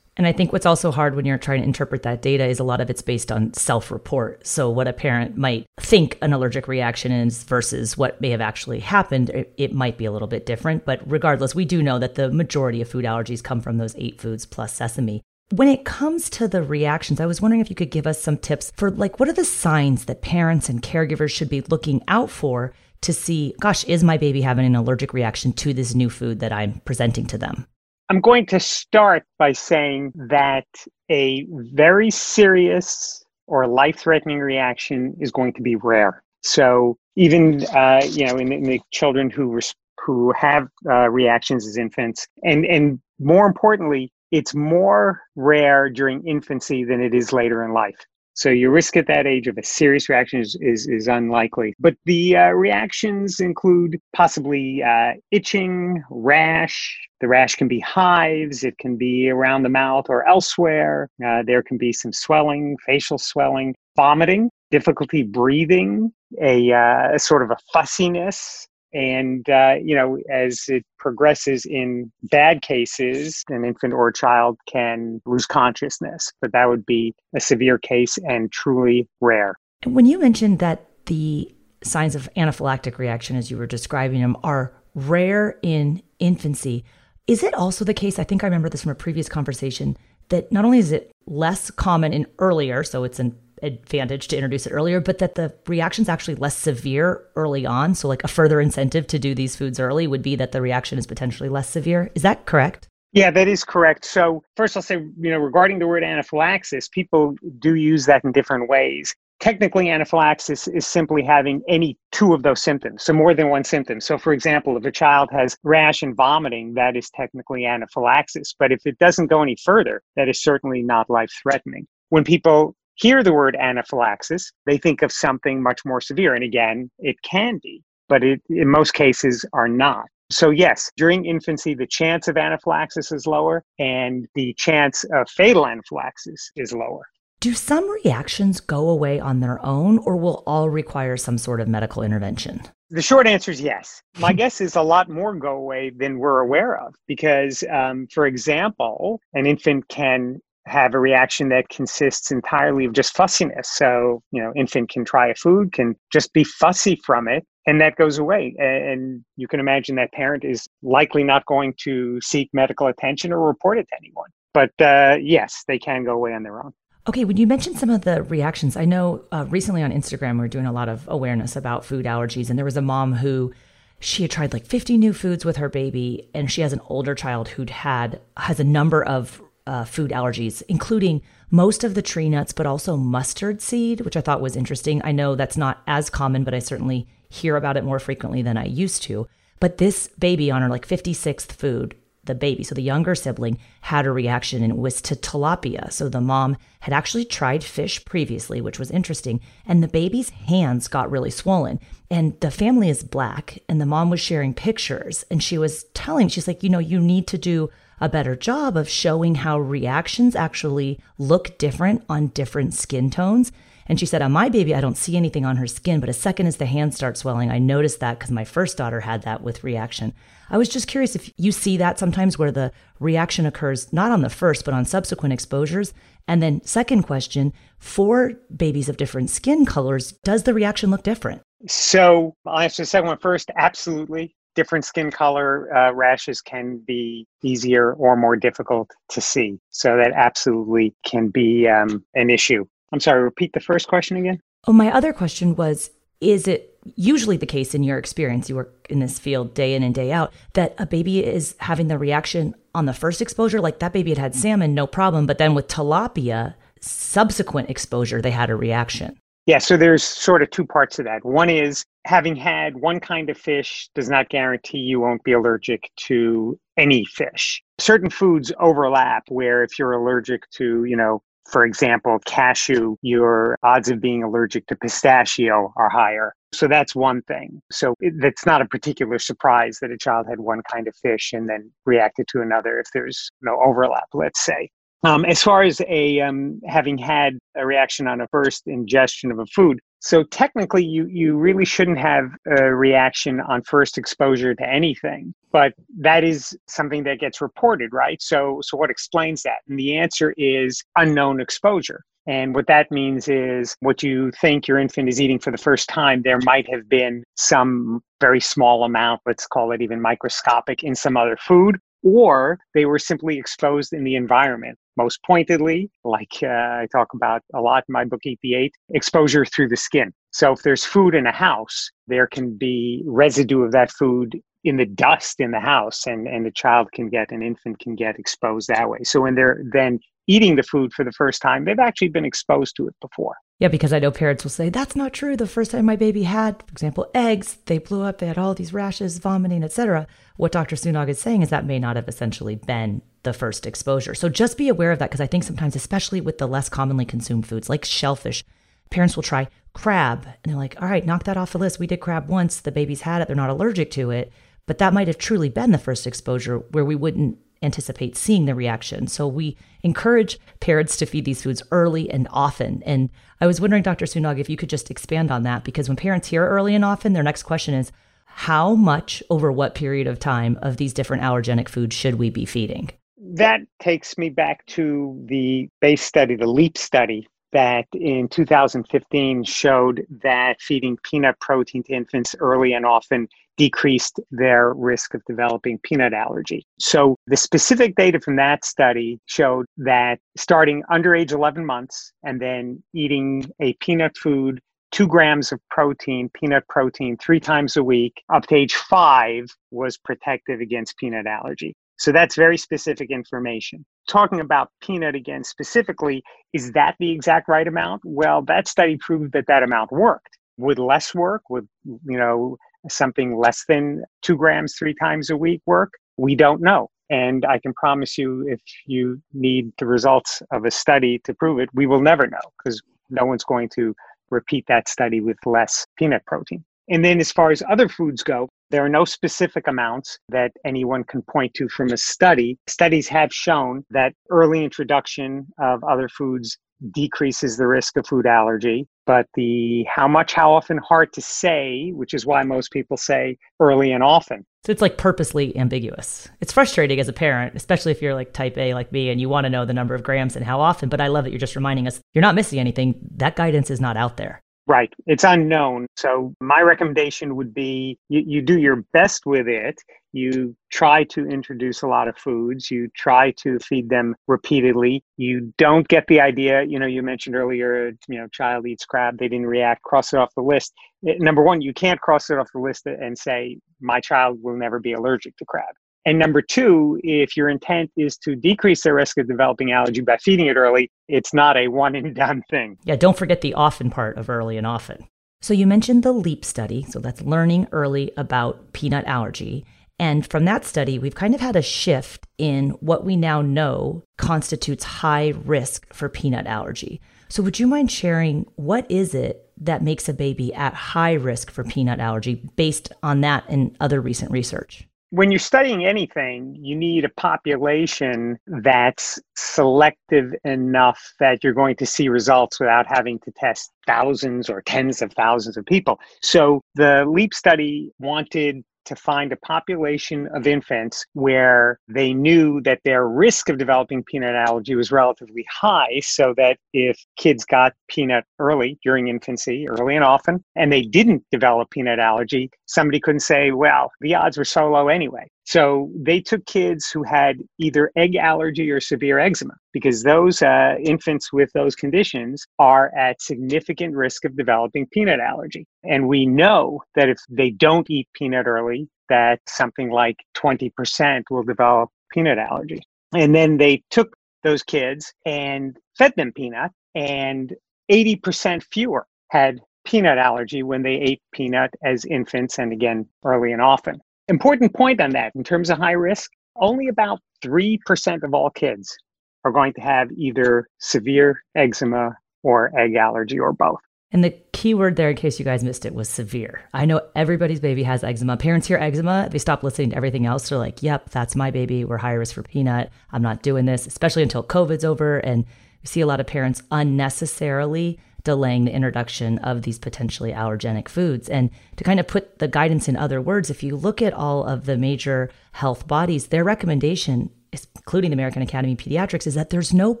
And 0.16 0.26
I 0.26 0.32
think 0.32 0.52
what's 0.52 0.66
also 0.66 0.92
hard 0.92 1.16
when 1.16 1.24
you're 1.24 1.38
trying 1.38 1.60
to 1.60 1.66
interpret 1.66 2.04
that 2.04 2.22
data 2.22 2.46
is 2.46 2.60
a 2.60 2.64
lot 2.64 2.80
of 2.80 2.88
it's 2.88 3.02
based 3.02 3.32
on 3.32 3.52
self 3.54 3.90
report. 3.90 4.46
So, 4.46 4.70
what 4.70 4.86
a 4.86 4.92
parent 4.92 5.36
might 5.36 5.66
think 5.80 6.18
an 6.22 6.32
allergic 6.32 6.68
reaction 6.68 7.10
is 7.10 7.42
versus 7.44 7.98
what 7.98 8.20
may 8.20 8.30
have 8.30 8.40
actually 8.40 8.80
happened, 8.80 9.30
it, 9.30 9.52
it, 9.56 9.72
might 9.72 9.98
be 9.98 10.04
a 10.04 10.12
little 10.12 10.28
bit 10.28 10.46
different. 10.46 10.84
But 10.84 11.00
regardless, 11.10 11.54
we 11.54 11.64
do 11.64 11.82
know 11.82 11.98
that 11.98 12.14
the 12.14 12.30
majority 12.30 12.80
of 12.80 12.88
food 12.88 13.04
allergies 13.04 13.42
come 13.42 13.60
from 13.60 13.78
those 13.78 13.96
eight 13.96 14.20
foods 14.20 14.46
plus 14.46 14.72
sesame. 14.72 15.22
When 15.50 15.68
it 15.68 15.84
comes 15.84 16.30
to 16.30 16.48
the 16.48 16.62
reactions, 16.62 17.20
I 17.20 17.26
was 17.26 17.42
wondering 17.42 17.60
if 17.60 17.68
you 17.68 17.76
could 17.76 17.90
give 17.90 18.06
us 18.06 18.20
some 18.20 18.38
tips 18.38 18.72
for 18.76 18.90
like 18.90 19.18
what 19.18 19.28
are 19.28 19.32
the 19.32 19.44
signs 19.44 20.04
that 20.04 20.22
parents 20.22 20.68
and 20.68 20.80
caregivers 20.80 21.30
should 21.30 21.48
be 21.48 21.60
looking 21.62 22.02
out 22.08 22.30
for 22.30 22.72
to 23.02 23.12
see, 23.12 23.54
gosh, 23.60 23.84
is 23.84 24.02
my 24.02 24.16
baby 24.16 24.40
having 24.40 24.64
an 24.64 24.76
allergic 24.76 25.12
reaction 25.12 25.52
to 25.52 25.74
this 25.74 25.94
new 25.94 26.08
food 26.08 26.40
that 26.40 26.52
I'm 26.52 26.80
presenting 26.86 27.26
to 27.26 27.38
them? 27.38 27.66
I'm 28.10 28.20
going 28.20 28.46
to 28.46 28.60
start 28.60 29.24
by 29.38 29.52
saying 29.52 30.12
that 30.28 30.66
a 31.10 31.46
very 31.50 32.10
serious 32.10 33.24
or 33.46 33.66
life 33.66 33.98
threatening 33.98 34.40
reaction 34.40 35.14
is 35.20 35.30
going 35.30 35.52
to 35.54 35.62
be 35.62 35.76
rare. 35.76 36.22
So, 36.42 36.98
even 37.16 37.64
uh, 37.66 38.02
you 38.04 38.26
know, 38.26 38.36
in, 38.36 38.52
in, 38.52 38.64
the 38.64 38.80
children 38.90 39.30
who 39.30 39.52
res- 39.52 39.74
who 40.04 40.32
have 40.32 40.68
uh, 40.88 41.08
reactions 41.08 41.66
as 41.66 41.78
infants, 41.78 42.26
and 42.42 42.66
and 42.66 43.00
more 43.18 43.46
importantly, 43.46 44.12
it's 44.30 44.54
more 44.54 45.20
rare 45.36 45.88
during 45.88 46.26
infancy 46.26 46.84
than 46.84 47.00
it 47.00 47.14
is 47.14 47.32
later 47.32 47.64
in 47.64 47.72
life. 47.72 47.96
So 48.34 48.48
your 48.50 48.72
risk 48.72 48.96
at 48.96 49.06
that 49.06 49.26
age 49.26 49.46
of 49.46 49.56
a 49.56 49.62
serious 49.62 50.08
reaction 50.08 50.40
is, 50.40 50.56
is, 50.60 50.88
is 50.88 51.06
unlikely. 51.06 51.74
But 51.78 51.94
the 52.04 52.36
uh, 52.36 52.48
reactions 52.50 53.38
include 53.38 54.00
possibly 54.14 54.82
uh, 54.82 55.12
itching, 55.30 56.02
rash. 56.10 56.98
The 57.20 57.28
rash 57.28 57.54
can 57.54 57.68
be 57.68 57.78
hives. 57.80 58.64
It 58.64 58.76
can 58.78 58.96
be 58.96 59.30
around 59.30 59.62
the 59.62 59.68
mouth 59.68 60.06
or 60.08 60.26
elsewhere. 60.28 61.08
Uh, 61.24 61.42
there 61.46 61.62
can 61.62 61.78
be 61.78 61.92
some 61.92 62.12
swelling, 62.12 62.76
facial 62.84 63.18
swelling, 63.18 63.74
vomiting, 63.96 64.50
difficulty 64.72 65.22
breathing, 65.22 66.12
a, 66.42 66.72
uh, 66.72 67.14
a 67.14 67.18
sort 67.20 67.42
of 67.42 67.52
a 67.52 67.56
fussiness, 67.72 68.66
and, 68.94 69.48
uh, 69.50 69.74
you 69.82 69.94
know, 69.94 70.18
as 70.30 70.64
it 70.68 70.84
progresses 70.98 71.66
in 71.66 72.10
bad 72.22 72.62
cases, 72.62 73.44
an 73.48 73.64
infant 73.64 73.92
or 73.92 74.08
a 74.08 74.12
child 74.12 74.58
can 74.70 75.20
lose 75.26 75.46
consciousness, 75.46 76.32
but 76.40 76.52
that 76.52 76.68
would 76.68 76.86
be 76.86 77.14
a 77.34 77.40
severe 77.40 77.76
case 77.76 78.16
and 78.24 78.52
truly 78.52 79.08
rare. 79.20 79.56
When 79.84 80.06
you 80.06 80.18
mentioned 80.18 80.60
that 80.60 80.86
the 81.06 81.54
signs 81.82 82.14
of 82.14 82.30
anaphylactic 82.36 82.96
reaction, 82.96 83.36
as 83.36 83.50
you 83.50 83.58
were 83.58 83.66
describing 83.66 84.20
them, 84.20 84.36
are 84.42 84.72
rare 84.94 85.58
in 85.62 86.02
infancy, 86.18 86.84
is 87.26 87.42
it 87.42 87.54
also 87.54 87.84
the 87.84 87.94
case? 87.94 88.18
I 88.18 88.24
think 88.24 88.44
I 88.44 88.46
remember 88.46 88.68
this 88.68 88.82
from 88.82 88.92
a 88.92 88.94
previous 88.94 89.28
conversation 89.28 89.96
that 90.28 90.50
not 90.52 90.64
only 90.64 90.78
is 90.78 90.92
it 90.92 91.10
less 91.26 91.70
common 91.70 92.12
in 92.12 92.26
earlier, 92.38 92.82
so 92.84 93.04
it's 93.04 93.20
in 93.20 93.36
advantage 93.64 94.28
to 94.28 94.36
introduce 94.36 94.66
it 94.66 94.70
earlier, 94.70 95.00
but 95.00 95.18
that 95.18 95.34
the 95.34 95.52
reaction's 95.66 96.08
actually 96.08 96.34
less 96.36 96.56
severe 96.56 97.24
early 97.36 97.66
on. 97.66 97.94
So, 97.94 98.08
like 98.08 98.24
a 98.24 98.28
further 98.28 98.60
incentive 98.60 99.06
to 99.08 99.18
do 99.18 99.34
these 99.34 99.56
foods 99.56 99.80
early 99.80 100.06
would 100.06 100.22
be 100.22 100.36
that 100.36 100.52
the 100.52 100.60
reaction 100.60 100.98
is 100.98 101.06
potentially 101.06 101.48
less 101.48 101.68
severe. 101.68 102.10
Is 102.14 102.22
that 102.22 102.46
correct? 102.46 102.88
Yeah, 103.14 103.30
that 103.30 103.46
is 103.46 103.62
correct. 103.62 104.04
So, 104.04 104.42
first, 104.56 104.76
I'll 104.76 104.82
say, 104.82 104.96
you 104.96 105.30
know, 105.30 105.38
regarding 105.38 105.78
the 105.78 105.86
word 105.86 106.02
anaphylaxis, 106.02 106.88
people 106.88 107.36
do 107.60 107.76
use 107.76 108.06
that 108.06 108.24
in 108.24 108.32
different 108.32 108.68
ways. 108.68 109.14
Technically, 109.38 109.88
anaphylaxis 109.88 110.66
is 110.66 110.84
simply 110.84 111.22
having 111.22 111.62
any 111.68 111.96
two 112.10 112.34
of 112.34 112.42
those 112.42 112.60
symptoms, 112.60 113.04
so 113.04 113.12
more 113.12 113.32
than 113.32 113.50
one 113.50 113.62
symptom. 113.62 114.00
So, 114.00 114.18
for 114.18 114.32
example, 114.32 114.76
if 114.76 114.84
a 114.84 114.90
child 114.90 115.28
has 115.30 115.56
rash 115.62 116.02
and 116.02 116.16
vomiting, 116.16 116.74
that 116.74 116.96
is 116.96 117.08
technically 117.10 117.64
anaphylaxis. 117.64 118.52
But 118.58 118.72
if 118.72 118.80
it 118.84 118.98
doesn't 118.98 119.28
go 119.28 119.42
any 119.42 119.56
further, 119.62 120.02
that 120.16 120.28
is 120.28 120.42
certainly 120.42 120.82
not 120.82 121.08
life 121.08 121.30
threatening. 121.40 121.86
When 122.08 122.24
people 122.24 122.74
hear 122.94 123.22
the 123.22 123.32
word 123.32 123.56
anaphylaxis, 123.56 124.52
they 124.66 124.78
think 124.78 125.02
of 125.02 125.12
something 125.12 125.62
much 125.62 125.84
more 125.84 126.00
severe. 126.00 126.34
And 126.34 126.44
again, 126.44 126.90
it 126.98 127.16
can 127.22 127.58
be, 127.62 127.82
but 128.08 128.22
it, 128.22 128.40
in 128.48 128.68
most 128.68 128.94
cases 128.94 129.44
are 129.52 129.68
not. 129.68 130.06
So, 130.30 130.50
yes, 130.50 130.90
during 130.96 131.26
infancy, 131.26 131.74
the 131.74 131.86
chance 131.86 132.28
of 132.28 132.36
anaphylaxis 132.36 133.12
is 133.12 133.26
lower 133.26 133.62
and 133.78 134.26
the 134.34 134.54
chance 134.54 135.04
of 135.12 135.28
fatal 135.28 135.66
anaphylaxis 135.66 136.50
is 136.56 136.72
lower. 136.72 137.02
Do 137.40 137.52
some 137.52 137.90
reactions 137.90 138.58
go 138.58 138.88
away 138.88 139.20
on 139.20 139.40
their 139.40 139.64
own 139.64 139.98
or 139.98 140.16
will 140.16 140.42
all 140.46 140.70
require 140.70 141.18
some 141.18 141.36
sort 141.36 141.60
of 141.60 141.68
medical 141.68 142.02
intervention? 142.02 142.62
The 142.88 143.02
short 143.02 143.26
answer 143.26 143.50
is 143.50 143.60
yes. 143.60 144.00
My 144.18 144.32
guess 144.40 144.62
is 144.62 144.76
a 144.76 144.82
lot 144.82 145.10
more 145.10 145.34
go 145.34 145.56
away 145.56 145.90
than 145.90 146.18
we're 146.18 146.40
aware 146.40 146.78
of 146.78 146.94
because, 147.06 147.62
um, 147.70 148.06
for 148.10 148.26
example, 148.26 149.20
an 149.34 149.46
infant 149.46 149.88
can 149.88 150.40
have 150.66 150.94
a 150.94 150.98
reaction 150.98 151.50
that 151.50 151.68
consists 151.68 152.30
entirely 152.30 152.84
of 152.84 152.92
just 152.92 153.14
fussiness. 153.14 153.68
So, 153.70 154.22
you 154.30 154.42
know, 154.42 154.52
infant 154.56 154.90
can 154.90 155.04
try 155.04 155.28
a 155.28 155.34
food, 155.34 155.72
can 155.72 155.94
just 156.12 156.32
be 156.32 156.44
fussy 156.44 156.96
from 157.04 157.28
it, 157.28 157.44
and 157.66 157.80
that 157.80 157.96
goes 157.96 158.18
away. 158.18 158.54
And 158.58 159.24
you 159.36 159.46
can 159.46 159.60
imagine 159.60 159.96
that 159.96 160.12
parent 160.12 160.44
is 160.44 160.66
likely 160.82 161.22
not 161.22 161.44
going 161.46 161.74
to 161.84 162.20
seek 162.20 162.48
medical 162.52 162.86
attention 162.86 163.32
or 163.32 163.46
report 163.46 163.78
it 163.78 163.88
to 163.88 163.96
anyone. 164.00 164.30
But 164.54 164.70
uh, 164.80 165.16
yes, 165.20 165.64
they 165.68 165.78
can 165.78 166.04
go 166.04 166.12
away 166.12 166.32
on 166.32 166.42
their 166.44 166.64
own. 166.64 166.72
Okay, 167.06 167.26
when 167.26 167.36
you 167.36 167.46
mentioned 167.46 167.78
some 167.78 167.90
of 167.90 168.02
the 168.02 168.22
reactions, 168.22 168.76
I 168.76 168.86
know 168.86 169.22
uh, 169.30 169.44
recently 169.50 169.82
on 169.82 169.92
Instagram 169.92 170.38
we 170.38 170.46
are 170.46 170.48
doing 170.48 170.64
a 170.64 170.72
lot 170.72 170.88
of 170.88 171.06
awareness 171.08 171.54
about 171.54 171.84
food 171.84 172.06
allergies, 172.06 172.48
and 172.48 172.58
there 172.58 172.64
was 172.64 172.78
a 172.78 172.82
mom 172.82 173.12
who 173.12 173.52
she 174.00 174.22
had 174.22 174.30
tried 174.30 174.54
like 174.54 174.64
50 174.64 174.96
new 174.96 175.12
foods 175.12 175.44
with 175.44 175.58
her 175.58 175.68
baby, 175.68 176.30
and 176.32 176.50
she 176.50 176.62
has 176.62 176.72
an 176.72 176.80
older 176.88 177.14
child 177.14 177.48
who'd 177.48 177.68
had 177.68 178.20
has 178.38 178.58
a 178.58 178.64
number 178.64 179.04
of 179.04 179.42
uh, 179.66 179.84
food 179.84 180.10
allergies, 180.10 180.62
including 180.68 181.22
most 181.50 181.84
of 181.84 181.94
the 181.94 182.02
tree 182.02 182.28
nuts, 182.28 182.52
but 182.52 182.66
also 182.66 182.96
mustard 182.96 183.62
seed, 183.62 184.02
which 184.02 184.16
I 184.16 184.20
thought 184.20 184.40
was 184.40 184.56
interesting. 184.56 185.00
I 185.04 185.12
know 185.12 185.34
that's 185.34 185.56
not 185.56 185.82
as 185.86 186.10
common, 186.10 186.44
but 186.44 186.54
I 186.54 186.58
certainly 186.58 187.06
hear 187.28 187.56
about 187.56 187.76
it 187.76 187.84
more 187.84 187.98
frequently 187.98 188.42
than 188.42 188.56
I 188.56 188.66
used 188.66 189.02
to. 189.04 189.26
But 189.60 189.78
this 189.78 190.08
baby 190.18 190.50
on 190.50 190.62
her 190.62 190.68
like 190.68 190.86
56th 190.86 191.52
food, 191.52 191.96
the 192.24 192.34
baby, 192.34 192.64
so 192.64 192.74
the 192.74 192.82
younger 192.82 193.14
sibling, 193.14 193.58
had 193.82 194.06
a 194.06 194.12
reaction 194.12 194.62
and 194.62 194.72
it 194.72 194.78
was 194.78 195.00
to 195.02 195.14
tilapia. 195.14 195.92
So 195.92 196.08
the 196.08 196.20
mom 196.20 196.56
had 196.80 196.94
actually 196.94 197.24
tried 197.24 197.62
fish 197.62 198.04
previously, 198.04 198.60
which 198.60 198.78
was 198.78 198.90
interesting. 198.90 199.40
And 199.66 199.82
the 199.82 199.88
baby's 199.88 200.30
hands 200.30 200.88
got 200.88 201.10
really 201.10 201.30
swollen. 201.30 201.80
And 202.10 202.38
the 202.40 202.50
family 202.50 202.88
is 202.88 203.04
black. 203.04 203.58
And 203.68 203.80
the 203.80 203.86
mom 203.86 204.10
was 204.10 204.20
sharing 204.20 204.54
pictures 204.54 205.24
and 205.30 205.42
she 205.42 205.58
was 205.58 205.84
telling, 205.94 206.28
she's 206.28 206.48
like, 206.48 206.62
you 206.62 206.70
know, 206.70 206.78
you 206.78 207.00
need 207.00 207.26
to 207.28 207.38
do 207.38 207.70
a 208.04 208.08
better 208.10 208.36
job 208.36 208.76
of 208.76 208.86
showing 208.86 209.34
how 209.34 209.58
reactions 209.58 210.36
actually 210.36 211.00
look 211.16 211.56
different 211.56 212.04
on 212.06 212.26
different 212.28 212.74
skin 212.74 213.08
tones. 213.08 213.50
And 213.86 213.98
she 213.98 214.04
said, 214.04 214.20
On 214.20 214.30
my 214.30 214.50
baby, 214.50 214.74
I 214.74 214.82
don't 214.82 214.98
see 214.98 215.16
anything 215.16 215.46
on 215.46 215.56
her 215.56 215.66
skin, 215.66 216.00
but 216.00 216.10
as 216.10 216.20
second 216.20 216.46
as 216.46 216.58
the 216.58 216.66
hand 216.66 216.94
starts 216.94 217.20
swelling, 217.20 217.50
I 217.50 217.58
noticed 217.58 218.00
that 218.00 218.18
because 218.18 218.30
my 218.30 218.44
first 218.44 218.76
daughter 218.76 219.00
had 219.00 219.22
that 219.22 219.42
with 219.42 219.64
reaction. 219.64 220.12
I 220.50 220.58
was 220.58 220.68
just 220.68 220.86
curious 220.86 221.16
if 221.16 221.32
you 221.38 221.50
see 221.50 221.78
that 221.78 221.98
sometimes 221.98 222.38
where 222.38 222.52
the 222.52 222.72
reaction 223.00 223.46
occurs 223.46 223.90
not 223.90 224.12
on 224.12 224.20
the 224.20 224.28
first, 224.28 224.66
but 224.66 224.74
on 224.74 224.84
subsequent 224.84 225.32
exposures. 225.32 225.94
And 226.28 226.42
then, 226.42 226.62
second 226.62 227.04
question 227.04 227.54
for 227.78 228.34
babies 228.54 228.90
of 228.90 228.98
different 228.98 229.30
skin 229.30 229.64
colors, 229.64 230.12
does 230.24 230.42
the 230.42 230.52
reaction 230.52 230.90
look 230.90 231.04
different? 231.04 231.40
So 231.66 232.34
I'll 232.44 232.58
answer 232.58 232.82
the 232.82 232.86
second 232.86 233.08
one 233.08 233.18
first. 233.18 233.50
Absolutely 233.56 234.34
different 234.54 234.84
skin 234.84 235.10
color 235.10 235.74
uh, 235.74 235.92
rashes 235.92 236.40
can 236.40 236.78
be 236.78 237.26
easier 237.42 237.92
or 237.94 238.16
more 238.16 238.36
difficult 238.36 238.90
to 239.10 239.20
see. 239.20 239.58
So 239.70 239.96
that 239.96 240.12
absolutely 240.12 240.94
can 241.04 241.28
be 241.28 241.68
um, 241.68 242.04
an 242.14 242.30
issue. 242.30 242.64
I'm 242.92 243.00
sorry, 243.00 243.22
repeat 243.22 243.52
the 243.52 243.60
first 243.60 243.88
question 243.88 244.16
again. 244.16 244.40
Oh, 244.66 244.72
my 244.72 244.90
other 244.90 245.12
question 245.12 245.56
was 245.56 245.90
Is 246.20 246.48
it 246.48 246.78
usually 246.96 247.36
the 247.36 247.46
case 247.46 247.74
in 247.74 247.82
your 247.82 247.98
experience, 247.98 248.48
you 248.48 248.56
work 248.56 248.86
in 248.88 249.00
this 249.00 249.18
field 249.18 249.54
day 249.54 249.74
in 249.74 249.82
and 249.82 249.94
day 249.94 250.12
out, 250.12 250.32
that 250.54 250.74
a 250.78 250.86
baby 250.86 251.24
is 251.24 251.56
having 251.58 251.88
the 251.88 251.98
reaction 251.98 252.54
on 252.74 252.86
the 252.86 252.92
first 252.92 253.20
exposure? 253.20 253.60
Like 253.60 253.78
that 253.80 253.92
baby 253.92 254.10
had 254.10 254.18
had 254.18 254.34
salmon, 254.34 254.74
no 254.74 254.86
problem. 254.86 255.26
But 255.26 255.38
then 255.38 255.54
with 255.54 255.68
tilapia, 255.68 256.54
subsequent 256.80 257.70
exposure, 257.70 258.22
they 258.22 258.30
had 258.30 258.50
a 258.50 258.56
reaction. 258.56 259.18
Yeah, 259.46 259.58
so 259.58 259.76
there's 259.76 260.02
sort 260.02 260.42
of 260.42 260.50
two 260.50 260.64
parts 260.64 260.96
to 260.96 261.02
that. 261.02 261.24
One 261.24 261.50
is 261.50 261.84
having 262.04 262.36
had 262.36 262.76
one 262.76 263.00
kind 263.00 263.30
of 263.30 263.38
fish 263.38 263.88
does 263.94 264.08
not 264.08 264.28
guarantee 264.28 264.78
you 264.78 265.00
won't 265.00 265.24
be 265.24 265.32
allergic 265.32 265.90
to 265.96 266.58
any 266.76 267.04
fish. 267.04 267.62
Certain 267.78 268.10
foods 268.10 268.52
overlap 268.60 269.24
where 269.28 269.62
if 269.62 269.78
you're 269.78 269.92
allergic 269.92 270.48
to, 270.50 270.84
you 270.84 270.96
know, 270.96 271.22
for 271.50 271.64
example, 271.64 272.18
cashew, 272.24 272.96
your 273.02 273.58
odds 273.62 273.90
of 273.90 274.00
being 274.00 274.22
allergic 274.22 274.66
to 274.66 274.76
pistachio 274.76 275.72
are 275.76 275.90
higher. 275.90 276.34
So 276.54 276.68
that's 276.68 276.94
one 276.94 277.20
thing. 277.22 277.60
So 277.70 277.94
it, 278.00 278.14
that's 278.20 278.46
not 278.46 278.62
a 278.62 278.66
particular 278.66 279.18
surprise 279.18 279.78
that 279.82 279.90
a 279.90 279.98
child 279.98 280.26
had 280.28 280.40
one 280.40 280.62
kind 280.70 280.88
of 280.88 280.94
fish 280.96 281.32
and 281.32 281.48
then 281.48 281.70
reacted 281.84 282.28
to 282.28 282.40
another 282.40 282.78
if 282.78 282.86
there's 282.94 283.28
no 283.42 283.58
overlap, 283.62 284.08
let's 284.14 284.44
say. 284.44 284.70
Um, 285.04 285.26
as 285.26 285.42
far 285.42 285.62
as 285.62 285.82
a 285.86 286.20
um, 286.22 286.60
having 286.66 286.96
had 286.96 287.38
a 287.56 287.66
reaction 287.66 288.08
on 288.08 288.22
a 288.22 288.28
first 288.28 288.62
ingestion 288.66 289.30
of 289.30 289.38
a 289.38 289.44
food, 289.46 289.78
so 290.04 290.22
technically, 290.22 290.84
you 290.84 291.06
you 291.06 291.38
really 291.38 291.64
shouldn't 291.64 291.98
have 291.98 292.26
a 292.46 292.74
reaction 292.74 293.40
on 293.40 293.62
first 293.62 293.96
exposure 293.96 294.54
to 294.54 294.68
anything, 294.68 295.32
but 295.50 295.72
that 295.98 296.22
is 296.24 296.54
something 296.68 297.04
that 297.04 297.20
gets 297.20 297.40
reported, 297.40 297.94
right? 297.94 298.20
So 298.20 298.60
so 298.62 298.76
what 298.76 298.90
explains 298.90 299.42
that? 299.44 299.60
And 299.66 299.78
the 299.78 299.96
answer 299.96 300.34
is 300.36 300.84
unknown 300.94 301.40
exposure. 301.40 302.02
And 302.26 302.54
what 302.54 302.66
that 302.66 302.90
means 302.90 303.28
is 303.28 303.76
what 303.80 304.02
you 304.02 304.30
think 304.42 304.68
your 304.68 304.78
infant 304.78 305.08
is 305.08 305.22
eating 305.22 305.38
for 305.38 305.50
the 305.50 305.58
first 305.58 305.88
time, 305.88 306.20
there 306.22 306.40
might 306.44 306.68
have 306.70 306.86
been 306.86 307.24
some 307.36 308.02
very 308.20 308.40
small 308.40 308.84
amount, 308.84 309.22
let's 309.24 309.46
call 309.46 309.72
it 309.72 309.80
even 309.80 310.02
microscopic, 310.02 310.84
in 310.84 310.94
some 310.94 311.16
other 311.16 311.36
food, 311.38 311.78
or 312.04 312.58
they 312.74 312.84
were 312.84 312.98
simply 312.98 313.38
exposed 313.38 313.92
in 313.92 314.04
the 314.04 314.14
environment. 314.14 314.78
Most 314.96 315.20
pointedly, 315.24 315.90
like 316.04 316.32
uh, 316.42 316.46
I 316.46 316.86
talk 316.92 317.08
about 317.14 317.42
a 317.52 317.60
lot 317.60 317.84
in 317.88 317.92
my 317.92 318.04
book, 318.04 318.20
Eat 318.24 318.38
the 318.42 318.54
Eight, 318.54 318.74
exposure 318.90 319.44
through 319.44 319.68
the 319.68 319.76
skin. 319.76 320.12
So 320.30 320.52
if 320.52 320.62
there's 320.62 320.84
food 320.84 321.14
in 321.14 321.26
a 321.26 321.32
house, 321.32 321.90
there 322.06 322.28
can 322.28 322.56
be 322.56 323.02
residue 323.06 323.62
of 323.62 323.72
that 323.72 323.90
food 323.90 324.38
in 324.62 324.76
the 324.76 324.86
dust 324.86 325.40
in 325.40 325.50
the 325.50 325.60
house, 325.60 326.06
and, 326.06 326.26
and 326.26 326.46
the 326.46 326.50
child 326.50 326.90
can 326.92 327.08
get, 327.08 327.32
an 327.32 327.42
infant 327.42 327.78
can 327.80 327.94
get 327.94 328.18
exposed 328.18 328.68
that 328.68 328.88
way. 328.88 329.02
So 329.02 329.20
when 329.20 329.34
they're 329.34 329.62
then 329.72 329.98
eating 330.26 330.56
the 330.56 330.62
food 330.62 330.92
for 330.92 331.04
the 331.04 331.12
first 331.12 331.42
time, 331.42 331.64
they've 331.64 331.78
actually 331.78 332.08
been 332.08 332.24
exposed 332.24 332.76
to 332.76 332.88
it 332.88 332.94
before. 333.00 333.36
Yeah, 333.60 333.68
because 333.68 333.92
I 333.92 333.98
know 333.98 334.10
parents 334.10 334.42
will 334.42 334.50
say, 334.50 334.68
that's 334.68 334.96
not 334.96 335.12
true. 335.12 335.36
The 335.36 335.46
first 335.46 335.70
time 335.70 335.84
my 335.84 335.96
baby 335.96 336.24
had, 336.24 336.62
for 336.62 336.72
example, 336.72 337.10
eggs, 337.14 337.58
they 337.66 337.78
blew 337.78 338.02
up, 338.02 338.18
they 338.18 338.26
had 338.26 338.38
all 338.38 338.54
these 338.54 338.72
rashes, 338.72 339.18
vomiting, 339.18 339.62
etc. 339.62 340.06
What 340.36 340.52
Dr. 340.52 340.76
Sunog 340.76 341.08
is 341.08 341.20
saying 341.20 341.42
is 341.42 341.50
that 341.50 341.64
may 341.64 341.78
not 341.78 341.96
have 341.96 342.08
essentially 342.08 342.56
been 342.56 343.02
the 343.22 343.32
first 343.32 343.66
exposure. 343.66 344.14
So 344.14 344.28
just 344.28 344.58
be 344.58 344.68
aware 344.68 344.92
of 344.92 344.98
that 344.98 345.10
because 345.10 345.20
I 345.20 345.26
think 345.26 345.44
sometimes, 345.44 345.76
especially 345.76 346.20
with 346.20 346.38
the 346.38 346.48
less 346.48 346.68
commonly 346.68 347.04
consumed 347.04 347.46
foods 347.46 347.68
like 347.68 347.84
shellfish, 347.84 348.44
parents 348.90 349.16
will 349.16 349.22
try 349.22 349.48
crab 349.72 350.24
and 350.26 350.52
they're 350.52 350.56
like, 350.56 350.80
all 350.80 350.88
right, 350.88 351.06
knock 351.06 351.24
that 351.24 351.36
off 351.36 351.52
the 351.52 351.58
list. 351.58 351.78
We 351.78 351.86
did 351.86 352.00
crab 352.00 352.28
once, 352.28 352.60
the 352.60 352.72
baby's 352.72 353.02
had 353.02 353.22
it, 353.22 353.28
they're 353.28 353.36
not 353.36 353.50
allergic 353.50 353.90
to 353.92 354.10
it. 354.10 354.32
But 354.66 354.78
that 354.78 354.94
might 354.94 355.08
have 355.08 355.18
truly 355.18 355.48
been 355.48 355.72
the 355.72 355.78
first 355.78 356.06
exposure 356.06 356.58
where 356.58 356.84
we 356.84 356.94
wouldn't 356.94 357.38
anticipate 357.64 358.16
seeing 358.16 358.44
the 358.44 358.54
reaction. 358.54 359.06
So 359.06 359.26
we 359.26 359.56
encourage 359.82 360.38
parents 360.60 360.96
to 360.98 361.06
feed 361.06 361.24
these 361.24 361.42
foods 361.42 361.62
early 361.70 362.10
and 362.10 362.28
often. 362.30 362.82
And 362.84 363.10
I 363.40 363.46
was 363.46 363.60
wondering, 363.60 363.82
Dr. 363.82 364.04
Sunog, 364.04 364.38
if 364.38 364.48
you 364.48 364.56
could 364.56 364.70
just 364.70 364.90
expand 364.90 365.30
on 365.30 365.42
that, 365.42 365.64
because 365.64 365.88
when 365.88 365.96
parents 365.96 366.28
hear 366.28 366.46
early 366.46 366.74
and 366.74 366.84
often, 366.84 367.12
their 367.12 367.22
next 367.22 367.42
question 367.42 367.74
is, 367.74 367.90
how 368.26 368.74
much 368.74 369.22
over 369.30 369.50
what 369.52 369.74
period 369.74 370.06
of 370.06 370.18
time 370.18 370.58
of 370.62 370.76
these 370.76 370.92
different 370.92 371.22
allergenic 371.22 371.68
foods 371.68 371.94
should 371.94 372.16
we 372.16 372.30
be 372.30 372.44
feeding? 372.44 372.90
That 373.16 373.60
takes 373.80 374.18
me 374.18 374.28
back 374.28 374.66
to 374.66 375.20
the 375.26 375.68
base 375.80 376.02
study, 376.02 376.36
the 376.36 376.46
LEAP 376.46 376.76
study 376.76 377.28
that 377.54 377.86
in 377.92 378.28
2015 378.28 379.44
showed 379.44 380.06
that 380.22 380.60
feeding 380.60 380.98
peanut 381.02 381.40
protein 381.40 381.82
to 381.84 381.94
infants 381.94 382.34
early 382.38 382.74
and 382.74 382.84
often 382.84 383.28
decreased 383.56 384.20
their 384.30 384.74
risk 384.74 385.14
of 385.14 385.22
developing 385.26 385.78
peanut 385.78 386.12
allergy. 386.12 386.66
So, 386.78 387.16
the 387.26 387.36
specific 387.36 387.94
data 387.94 388.20
from 388.20 388.36
that 388.36 388.64
study 388.64 389.20
showed 389.26 389.66
that 389.78 390.18
starting 390.36 390.82
under 390.90 391.14
age 391.14 391.32
11 391.32 391.64
months 391.64 392.12
and 392.24 392.40
then 392.40 392.82
eating 392.92 393.50
a 393.60 393.74
peanut 393.74 394.16
food, 394.16 394.60
two 394.90 395.06
grams 395.06 395.52
of 395.52 395.60
protein, 395.70 396.30
peanut 396.34 396.66
protein, 396.68 397.16
three 397.16 397.40
times 397.40 397.76
a 397.76 397.84
week, 397.84 398.22
up 398.32 398.46
to 398.48 398.56
age 398.56 398.74
five 398.74 399.46
was 399.70 399.96
protective 399.96 400.60
against 400.60 400.96
peanut 400.98 401.26
allergy. 401.26 401.74
So 401.96 402.10
that's 402.12 402.34
very 402.34 402.58
specific 402.58 403.10
information. 403.10 403.84
Talking 404.06 404.40
about 404.40 404.70
peanut 404.80 405.14
again 405.14 405.44
specifically, 405.44 406.22
is 406.52 406.72
that 406.72 406.96
the 406.98 407.10
exact 407.10 407.48
right 407.48 407.66
amount? 407.66 408.02
Well, 408.04 408.42
that 408.42 408.68
study 408.68 408.96
proved 408.98 409.32
that 409.32 409.46
that 409.46 409.62
amount 409.62 409.92
worked. 409.92 410.38
Would 410.58 410.78
less 410.78 411.14
work? 411.14 411.42
Would, 411.50 411.68
you 411.84 412.18
know, 412.18 412.56
something 412.88 413.36
less 413.36 413.64
than 413.66 414.04
two 414.22 414.36
grams 414.36 414.76
three 414.76 414.94
times 414.94 415.30
a 415.30 415.36
week 415.36 415.62
work? 415.66 415.92
We 416.16 416.34
don't 416.34 416.60
know. 416.60 416.90
And 417.10 417.44
I 417.44 417.58
can 417.58 417.74
promise 417.74 418.16
you, 418.16 418.46
if 418.48 418.60
you 418.86 419.20
need 419.32 419.72
the 419.78 419.86
results 419.86 420.42
of 420.52 420.64
a 420.64 420.70
study 420.70 421.18
to 421.24 421.34
prove 421.34 421.58
it, 421.58 421.68
we 421.74 421.86
will 421.86 422.00
never 422.00 422.26
know 422.26 422.38
because 422.58 422.80
no 423.10 423.24
one's 423.24 423.44
going 423.44 423.68
to 423.70 423.94
repeat 424.30 424.64
that 424.68 424.88
study 424.88 425.20
with 425.20 425.36
less 425.44 425.86
peanut 425.96 426.24
protein. 426.26 426.64
And 426.88 427.04
then, 427.04 427.20
as 427.20 427.32
far 427.32 427.50
as 427.50 427.62
other 427.70 427.88
foods 427.88 428.22
go, 428.22 428.48
there 428.74 428.84
are 428.84 428.88
no 428.88 429.04
specific 429.04 429.68
amounts 429.68 430.18
that 430.30 430.50
anyone 430.66 431.04
can 431.04 431.22
point 431.22 431.54
to 431.54 431.68
from 431.68 431.92
a 431.92 431.96
study. 431.96 432.58
Studies 432.66 433.06
have 433.06 433.32
shown 433.32 433.84
that 433.90 434.14
early 434.30 434.64
introduction 434.64 435.46
of 435.58 435.84
other 435.84 436.08
foods 436.08 436.58
decreases 436.92 437.56
the 437.56 437.68
risk 437.68 437.96
of 437.96 438.04
food 438.04 438.26
allergy, 438.26 438.88
but 439.06 439.26
the 439.34 439.84
how 439.84 440.08
much, 440.08 440.32
how 440.32 440.52
often, 440.52 440.78
hard 440.78 441.12
to 441.12 441.20
say, 441.20 441.92
which 441.94 442.12
is 442.14 442.26
why 442.26 442.42
most 442.42 442.72
people 442.72 442.96
say 442.96 443.38
early 443.60 443.92
and 443.92 444.02
often. 444.02 444.44
So 444.64 444.72
it's 444.72 444.82
like 444.82 444.98
purposely 444.98 445.56
ambiguous. 445.56 446.28
It's 446.40 446.52
frustrating 446.52 446.98
as 446.98 447.06
a 447.06 447.12
parent, 447.12 447.54
especially 447.54 447.92
if 447.92 448.02
you're 448.02 448.14
like 448.14 448.32
type 448.32 448.58
A 448.58 448.74
like 448.74 448.90
me 448.90 449.08
and 449.10 449.20
you 449.20 449.28
want 449.28 449.44
to 449.44 449.50
know 449.50 449.64
the 449.64 449.72
number 449.72 449.94
of 449.94 450.02
grams 450.02 450.34
and 450.34 450.44
how 450.44 450.60
often. 450.60 450.88
But 450.88 451.00
I 451.00 451.06
love 451.06 451.24
that 451.24 451.30
you're 451.30 451.38
just 451.38 451.54
reminding 451.54 451.86
us 451.86 452.00
you're 452.12 452.22
not 452.22 452.34
missing 452.34 452.58
anything. 452.58 452.96
That 453.16 453.36
guidance 453.36 453.70
is 453.70 453.80
not 453.80 453.96
out 453.96 454.16
there. 454.16 454.42
Right. 454.66 454.90
It's 455.06 455.24
unknown. 455.24 455.88
So 455.96 456.34
my 456.40 456.62
recommendation 456.62 457.36
would 457.36 457.52
be 457.52 457.98
you, 458.08 458.24
you 458.26 458.40
do 458.40 458.58
your 458.58 458.76
best 458.94 459.26
with 459.26 459.46
it. 459.46 459.78
You 460.14 460.56
try 460.72 461.04
to 461.04 461.26
introduce 461.26 461.82
a 461.82 461.86
lot 461.86 462.08
of 462.08 462.16
foods. 462.16 462.70
You 462.70 462.88
try 462.96 463.32
to 463.42 463.58
feed 463.58 463.90
them 463.90 464.14
repeatedly. 464.26 465.04
You 465.18 465.52
don't 465.58 465.86
get 465.88 466.06
the 466.06 466.20
idea, 466.20 466.62
you 466.62 466.78
know, 466.78 466.86
you 466.86 467.02
mentioned 467.02 467.36
earlier, 467.36 467.88
you 468.08 468.18
know, 468.18 468.26
child 468.28 468.66
eats 468.66 468.86
crab, 468.86 469.18
they 469.18 469.28
didn't 469.28 469.46
react, 469.46 469.82
cross 469.82 470.14
it 470.14 470.18
off 470.18 470.32
the 470.34 470.42
list. 470.42 470.72
Number 471.02 471.42
one, 471.42 471.60
you 471.60 471.74
can't 471.74 472.00
cross 472.00 472.30
it 472.30 472.38
off 472.38 472.48
the 472.54 472.60
list 472.60 472.86
and 472.86 473.18
say, 473.18 473.58
my 473.82 474.00
child 474.00 474.38
will 474.42 474.56
never 474.56 474.80
be 474.80 474.94
allergic 474.94 475.36
to 475.36 475.44
crab. 475.44 475.74
And 476.06 476.18
number 476.18 476.42
two, 476.42 477.00
if 477.02 477.36
your 477.36 477.48
intent 477.48 477.90
is 477.96 478.16
to 478.18 478.36
decrease 478.36 478.82
the 478.82 478.92
risk 478.92 479.16
of 479.16 479.26
developing 479.26 479.72
allergy 479.72 480.02
by 480.02 480.18
feeding 480.18 480.46
it 480.46 480.56
early, 480.56 480.90
it's 481.08 481.32
not 481.32 481.56
a 481.56 481.68
one 481.68 481.94
and 481.94 482.14
done 482.14 482.42
thing. 482.50 482.76
Yeah, 482.84 482.96
don't 482.96 483.16
forget 483.16 483.40
the 483.40 483.54
often 483.54 483.90
part 483.90 484.18
of 484.18 484.28
early 484.28 484.58
and 484.58 484.66
often. 484.66 485.08
So 485.40 485.54
you 485.54 485.66
mentioned 485.66 486.02
the 486.02 486.12
LEAP 486.12 486.44
study. 486.44 486.84
So 486.84 486.98
that's 486.98 487.22
learning 487.22 487.68
early 487.72 488.12
about 488.16 488.72
peanut 488.72 489.06
allergy. 489.06 489.64
And 489.98 490.26
from 490.26 490.44
that 490.46 490.64
study, 490.64 490.98
we've 490.98 491.14
kind 491.14 491.34
of 491.34 491.40
had 491.40 491.56
a 491.56 491.62
shift 491.62 492.26
in 492.36 492.70
what 492.80 493.04
we 493.04 493.16
now 493.16 493.40
know 493.40 494.02
constitutes 494.18 494.84
high 494.84 495.34
risk 495.44 495.92
for 495.92 496.08
peanut 496.08 496.46
allergy. 496.46 497.00
So 497.28 497.42
would 497.42 497.58
you 497.58 497.66
mind 497.66 497.90
sharing 497.90 498.46
what 498.56 498.90
is 498.90 499.14
it 499.14 499.50
that 499.58 499.82
makes 499.82 500.08
a 500.08 500.14
baby 500.14 500.52
at 500.52 500.74
high 500.74 501.12
risk 501.12 501.50
for 501.50 501.62
peanut 501.62 502.00
allergy 502.00 502.42
based 502.56 502.92
on 503.02 503.20
that 503.20 503.44
and 503.48 503.76
other 503.80 504.00
recent 504.00 504.30
research? 504.30 504.86
When 505.14 505.30
you're 505.30 505.38
studying 505.38 505.86
anything, 505.86 506.56
you 506.60 506.74
need 506.74 507.04
a 507.04 507.08
population 507.08 508.36
that's 508.48 509.20
selective 509.36 510.34
enough 510.44 511.00
that 511.20 511.44
you're 511.44 511.52
going 511.52 511.76
to 511.76 511.86
see 511.86 512.08
results 512.08 512.58
without 512.58 512.84
having 512.88 513.20
to 513.20 513.30
test 513.36 513.70
thousands 513.86 514.50
or 514.50 514.60
tens 514.62 515.02
of 515.02 515.12
thousands 515.12 515.56
of 515.56 515.64
people. 515.66 516.00
So 516.20 516.62
the 516.74 517.04
LEAP 517.06 517.32
study 517.32 517.92
wanted 518.00 518.64
to 518.84 518.96
find 518.96 519.32
a 519.32 519.36
population 519.36 520.28
of 520.34 520.46
infants 520.46 521.04
where 521.14 521.78
they 521.88 522.12
knew 522.12 522.60
that 522.62 522.80
their 522.84 523.08
risk 523.08 523.48
of 523.48 523.58
developing 523.58 524.02
peanut 524.04 524.34
allergy 524.34 524.74
was 524.74 524.92
relatively 524.92 525.44
high, 525.50 526.00
so 526.02 526.34
that 526.36 526.58
if 526.72 526.98
kids 527.16 527.44
got 527.44 527.72
peanut 527.88 528.24
early 528.38 528.78
during 528.82 529.08
infancy, 529.08 529.68
early 529.68 529.94
and 529.96 530.04
often, 530.04 530.42
and 530.56 530.72
they 530.72 530.82
didn't 530.82 531.24
develop 531.30 531.70
peanut 531.70 531.98
allergy, 531.98 532.50
somebody 532.66 533.00
couldn't 533.00 533.20
say, 533.20 533.50
well, 533.50 533.90
the 534.00 534.14
odds 534.14 534.36
were 534.36 534.44
so 534.44 534.68
low 534.68 534.88
anyway. 534.88 535.28
So 535.44 535.90
they 535.94 536.20
took 536.20 536.44
kids 536.46 536.90
who 536.90 537.02
had 537.02 537.36
either 537.58 537.90
egg 537.96 538.16
allergy 538.16 538.70
or 538.70 538.80
severe 538.80 539.18
eczema 539.18 539.54
because 539.72 540.02
those 540.02 540.40
uh, 540.40 540.76
infants 540.82 541.32
with 541.32 541.50
those 541.52 541.74
conditions 541.74 542.46
are 542.58 542.90
at 542.96 543.20
significant 543.20 543.94
risk 543.94 544.24
of 544.24 544.36
developing 544.36 544.86
peanut 544.90 545.20
allergy. 545.20 545.66
And 545.82 546.08
we 546.08 546.24
know 546.24 546.82
that 546.94 547.10
if 547.10 547.18
they 547.28 547.50
don't 547.50 547.88
eat 547.90 548.08
peanut 548.14 548.46
early, 548.46 548.88
that 549.10 549.40
something 549.46 549.90
like 549.90 550.16
20% 550.36 551.24
will 551.30 551.42
develop 551.42 551.90
peanut 552.10 552.38
allergy. 552.38 552.80
And 553.14 553.34
then 553.34 553.58
they 553.58 553.82
took 553.90 554.16
those 554.42 554.62
kids 554.62 555.12
and 555.26 555.76
fed 555.98 556.14
them 556.16 556.32
peanut, 556.32 556.70
and 556.94 557.54
80% 557.90 558.62
fewer 558.72 559.06
had 559.30 559.60
peanut 559.84 560.18
allergy 560.18 560.62
when 560.62 560.82
they 560.82 560.94
ate 560.94 561.20
peanut 561.32 561.70
as 561.82 562.04
infants 562.06 562.58
and 562.58 562.72
again 562.72 563.06
early 563.24 563.52
and 563.52 563.60
often. 563.60 564.00
Important 564.28 564.74
point 564.74 565.00
on 565.00 565.10
that 565.10 565.32
in 565.34 565.44
terms 565.44 565.68
of 565.68 565.78
high 565.78 565.92
risk, 565.92 566.30
only 566.56 566.88
about 566.88 567.20
3% 567.44 568.22
of 568.22 568.32
all 568.32 568.50
kids 568.50 568.96
are 569.44 569.52
going 569.52 569.74
to 569.74 569.80
have 569.82 570.10
either 570.12 570.66
severe 570.78 571.42
eczema 571.54 572.16
or 572.42 572.72
egg 572.78 572.94
allergy 572.94 573.38
or 573.38 573.52
both. 573.52 573.80
And 574.12 574.22
the 574.22 574.30
key 574.52 574.74
word 574.74 574.96
there, 574.96 575.10
in 575.10 575.16
case 575.16 575.38
you 575.38 575.44
guys 575.44 575.64
missed 575.64 575.84
it, 575.84 575.94
was 575.94 576.08
severe. 576.08 576.62
I 576.72 576.86
know 576.86 577.02
everybody's 577.16 577.60
baby 577.60 577.82
has 577.82 578.04
eczema. 578.04 578.36
Parents 578.36 578.68
hear 578.68 578.78
eczema, 578.78 579.28
they 579.30 579.38
stop 579.38 579.62
listening 579.62 579.90
to 579.90 579.96
everything 579.96 580.24
else. 580.24 580.48
They're 580.48 580.58
like, 580.58 580.82
yep, 580.82 581.10
that's 581.10 581.34
my 581.34 581.50
baby. 581.50 581.84
We're 581.84 581.98
high 581.98 582.12
risk 582.12 582.34
for 582.34 582.44
peanut. 582.44 582.90
I'm 583.10 583.22
not 583.22 583.42
doing 583.42 583.66
this, 583.66 583.86
especially 583.86 584.22
until 584.22 584.44
COVID's 584.44 584.84
over. 584.84 585.18
And 585.18 585.44
we 585.82 585.88
see 585.88 586.00
a 586.00 586.06
lot 586.06 586.20
of 586.20 586.26
parents 586.26 586.62
unnecessarily 586.70 587.98
delaying 588.24 588.64
the 588.64 588.74
introduction 588.74 589.38
of 589.38 589.62
these 589.62 589.78
potentially 589.78 590.32
allergenic 590.32 590.88
foods. 590.88 591.28
And 591.28 591.50
to 591.76 591.84
kind 591.84 592.00
of 592.00 592.08
put 592.08 592.38
the 592.38 592.48
guidance 592.48 592.88
in 592.88 592.96
other 592.96 593.20
words, 593.20 593.50
if 593.50 593.62
you 593.62 593.76
look 593.76 594.02
at 594.02 594.14
all 594.14 594.44
of 594.44 594.64
the 594.64 594.78
major 594.78 595.30
health 595.52 595.86
bodies, 595.86 596.28
their 596.28 596.42
recommendation, 596.42 597.30
including 597.52 598.10
the 598.10 598.14
American 598.14 598.42
Academy 598.42 598.72
of 598.72 598.78
Pediatrics, 598.78 599.26
is 599.26 599.34
that 599.34 599.50
there's 599.50 599.74
no 599.74 600.00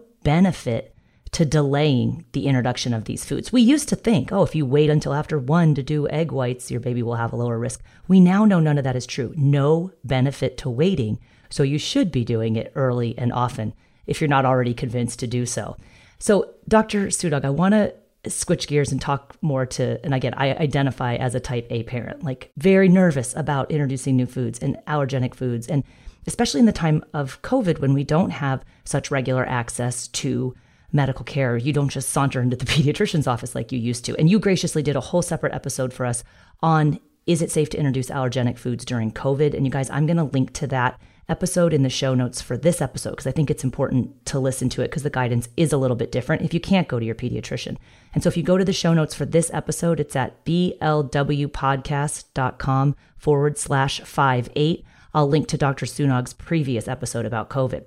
benefit 0.22 0.94
to 1.32 1.44
delaying 1.44 2.24
the 2.32 2.46
introduction 2.46 2.94
of 2.94 3.04
these 3.04 3.24
foods. 3.24 3.52
We 3.52 3.60
used 3.60 3.88
to 3.88 3.96
think, 3.96 4.32
oh, 4.32 4.42
if 4.42 4.54
you 4.54 4.64
wait 4.64 4.88
until 4.88 5.12
after 5.12 5.38
one 5.38 5.74
to 5.74 5.82
do 5.82 6.08
egg 6.08 6.30
whites, 6.30 6.70
your 6.70 6.80
baby 6.80 7.02
will 7.02 7.16
have 7.16 7.32
a 7.32 7.36
lower 7.36 7.58
risk. 7.58 7.82
We 8.06 8.20
now 8.20 8.44
know 8.44 8.60
none 8.60 8.78
of 8.78 8.84
that 8.84 8.96
is 8.96 9.04
true. 9.04 9.34
No 9.36 9.90
benefit 10.04 10.56
to 10.58 10.70
waiting. 10.70 11.18
So 11.50 11.62
you 11.64 11.78
should 11.78 12.12
be 12.12 12.24
doing 12.24 12.54
it 12.56 12.72
early 12.76 13.18
and 13.18 13.32
often 13.32 13.74
if 14.06 14.20
you're 14.20 14.28
not 14.28 14.44
already 14.44 14.74
convinced 14.74 15.18
to 15.20 15.26
do 15.26 15.44
so. 15.44 15.76
So, 16.20 16.54
Dr. 16.68 17.08
Sunog, 17.08 17.44
I 17.44 17.50
want 17.50 17.72
to 17.72 17.94
switch 18.30 18.68
gears 18.68 18.92
and 18.92 19.00
talk 19.00 19.36
more 19.42 19.66
to 19.66 20.02
and 20.04 20.14
again 20.14 20.34
i 20.36 20.54
identify 20.54 21.14
as 21.16 21.34
a 21.34 21.40
type 21.40 21.66
a 21.70 21.82
parent 21.84 22.22
like 22.22 22.50
very 22.56 22.88
nervous 22.88 23.34
about 23.36 23.70
introducing 23.70 24.16
new 24.16 24.26
foods 24.26 24.58
and 24.58 24.76
allergenic 24.86 25.34
foods. 25.34 25.66
And 25.66 25.84
especially 26.26 26.60
in 26.60 26.66
the 26.66 26.72
time 26.72 27.04
of 27.12 27.40
covid 27.42 27.80
when 27.80 27.94
we 27.94 28.04
don't 28.04 28.30
have 28.30 28.64
such 28.84 29.10
regular 29.10 29.46
access 29.46 30.08
to 30.08 30.54
medical 30.92 31.24
care 31.24 31.56
you 31.56 31.72
don't 31.72 31.88
just 31.88 32.10
saunter 32.10 32.40
into 32.40 32.56
the 32.56 32.64
pediatrician's 32.72 33.26
office 33.26 33.54
like 33.54 33.72
you 33.72 33.78
used 33.78 34.04
to. 34.06 34.16
And 34.16 34.30
you 34.30 34.38
graciously 34.38 34.82
did 34.82 34.96
a 34.96 35.00
whole 35.00 35.22
separate 35.22 35.54
episode 35.54 35.92
for 35.92 36.06
us 36.06 36.24
on 36.62 36.98
is 37.26 37.40
it 37.40 37.50
safe 37.50 37.70
to 37.70 37.78
introduce 37.78 38.10
allergenic 38.10 38.58
foods 38.58 38.84
during 38.84 39.10
covid? 39.10 39.54
And 39.54 39.64
you 39.66 39.70
guys 39.70 39.90
i'm 39.90 40.06
going 40.06 40.16
to 40.16 40.24
link 40.24 40.52
to 40.54 40.66
that 40.68 41.00
episode 41.28 41.72
in 41.72 41.82
the 41.82 41.90
show 41.90 42.14
notes 42.14 42.42
for 42.42 42.56
this 42.56 42.82
episode 42.82 43.10
because 43.10 43.26
I 43.26 43.32
think 43.32 43.50
it's 43.50 43.64
important 43.64 44.24
to 44.26 44.38
listen 44.38 44.68
to 44.70 44.82
it 44.82 44.90
because 44.90 45.02
the 45.02 45.10
guidance 45.10 45.48
is 45.56 45.72
a 45.72 45.76
little 45.76 45.96
bit 45.96 46.12
different 46.12 46.42
if 46.42 46.54
you 46.54 46.60
can't 46.60 46.88
go 46.88 46.98
to 46.98 47.06
your 47.06 47.14
pediatrician. 47.14 47.76
And 48.12 48.22
so 48.22 48.28
if 48.28 48.36
you 48.36 48.42
go 48.42 48.58
to 48.58 48.64
the 48.64 48.72
show 48.72 48.94
notes 48.94 49.14
for 49.14 49.24
this 49.24 49.50
episode, 49.52 50.00
it's 50.00 50.16
at 50.16 50.44
blwpodcast.com 50.44 52.96
forward 53.16 53.58
slash 53.58 54.00
five 54.00 54.50
eight. 54.56 54.84
I'll 55.12 55.28
link 55.28 55.46
to 55.48 55.56
Dr. 55.56 55.86
Sunog's 55.86 56.32
previous 56.32 56.88
episode 56.88 57.24
about 57.24 57.48
COVID. 57.48 57.86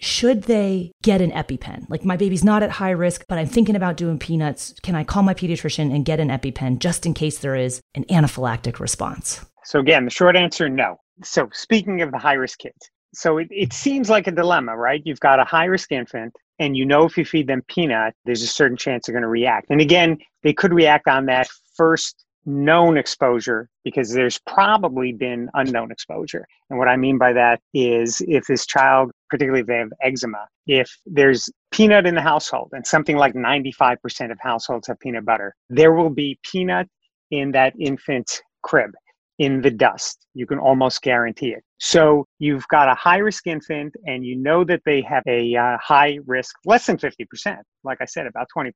should 0.00 0.44
they 0.44 0.92
get 1.02 1.20
an 1.20 1.30
EpiPen? 1.32 1.88
Like, 1.88 2.04
my 2.04 2.16
baby's 2.16 2.44
not 2.44 2.62
at 2.62 2.70
high 2.70 2.90
risk, 2.90 3.24
but 3.28 3.38
I'm 3.38 3.46
thinking 3.46 3.76
about 3.76 3.96
doing 3.96 4.18
peanuts. 4.18 4.74
Can 4.82 4.94
I 4.94 5.04
call 5.04 5.22
my 5.22 5.34
pediatrician 5.34 5.94
and 5.94 6.04
get 6.04 6.20
an 6.20 6.28
EpiPen 6.28 6.78
just 6.78 7.06
in 7.06 7.14
case 7.14 7.38
there 7.38 7.56
is 7.56 7.80
an 7.94 8.04
anaphylactic 8.04 8.78
response? 8.78 9.44
So, 9.64 9.80
again, 9.80 10.04
the 10.04 10.10
short 10.10 10.36
answer 10.36 10.68
no. 10.68 11.00
So, 11.24 11.48
speaking 11.52 12.02
of 12.02 12.12
the 12.12 12.18
high 12.18 12.34
risk 12.34 12.60
kids, 12.60 12.90
so 13.14 13.38
it, 13.38 13.48
it 13.50 13.72
seems 13.72 14.10
like 14.10 14.26
a 14.26 14.32
dilemma, 14.32 14.76
right? 14.76 15.02
You've 15.04 15.20
got 15.20 15.40
a 15.40 15.44
high 15.44 15.64
risk 15.64 15.92
infant, 15.92 16.34
and 16.58 16.76
you 16.76 16.84
know 16.84 17.04
if 17.04 17.16
you 17.16 17.24
feed 17.24 17.46
them 17.46 17.62
peanut, 17.68 18.14
there's 18.24 18.42
a 18.42 18.46
certain 18.46 18.76
chance 18.76 19.06
they're 19.06 19.12
going 19.12 19.22
to 19.22 19.28
react. 19.28 19.66
And 19.70 19.80
again, 19.80 20.18
they 20.42 20.52
could 20.52 20.72
react 20.72 21.08
on 21.08 21.26
that 21.26 21.48
first 21.74 22.24
known 22.44 22.96
exposure 22.96 23.68
because 23.84 24.12
there's 24.12 24.38
probably 24.46 25.12
been 25.12 25.50
unknown 25.54 25.90
exposure. 25.90 26.46
And 26.70 26.78
what 26.78 26.88
I 26.88 26.96
mean 26.96 27.18
by 27.18 27.32
that 27.34 27.60
is 27.74 28.22
if 28.26 28.46
this 28.46 28.66
child, 28.66 29.10
particularly 29.30 29.60
if 29.60 29.66
they 29.66 29.78
have 29.78 29.92
eczema, 30.02 30.46
if 30.66 30.90
there's 31.06 31.48
peanut 31.70 32.06
in 32.06 32.14
the 32.14 32.20
household 32.20 32.70
and 32.72 32.86
something 32.86 33.16
like 33.16 33.34
95% 33.34 34.30
of 34.30 34.38
households 34.40 34.86
have 34.88 34.98
peanut 35.00 35.24
butter, 35.24 35.54
there 35.68 35.92
will 35.92 36.10
be 36.10 36.38
peanut 36.42 36.88
in 37.30 37.52
that 37.52 37.74
infant's 37.78 38.40
crib 38.62 38.90
in 39.38 39.60
the 39.60 39.70
dust. 39.70 40.26
You 40.34 40.46
can 40.46 40.58
almost 40.58 41.02
guarantee 41.02 41.50
it. 41.50 41.62
So 41.78 42.26
you've 42.38 42.66
got 42.68 42.88
a 42.88 42.94
high 42.94 43.18
risk 43.18 43.46
infant 43.46 43.94
and 44.04 44.24
you 44.24 44.36
know 44.36 44.64
that 44.64 44.82
they 44.84 45.00
have 45.02 45.22
a 45.28 45.54
uh, 45.54 45.78
high 45.80 46.18
risk, 46.26 46.56
less 46.64 46.86
than 46.86 46.98
50%, 46.98 47.58
like 47.84 47.98
I 48.00 48.04
said, 48.04 48.26
about 48.26 48.48
20% 48.56 48.72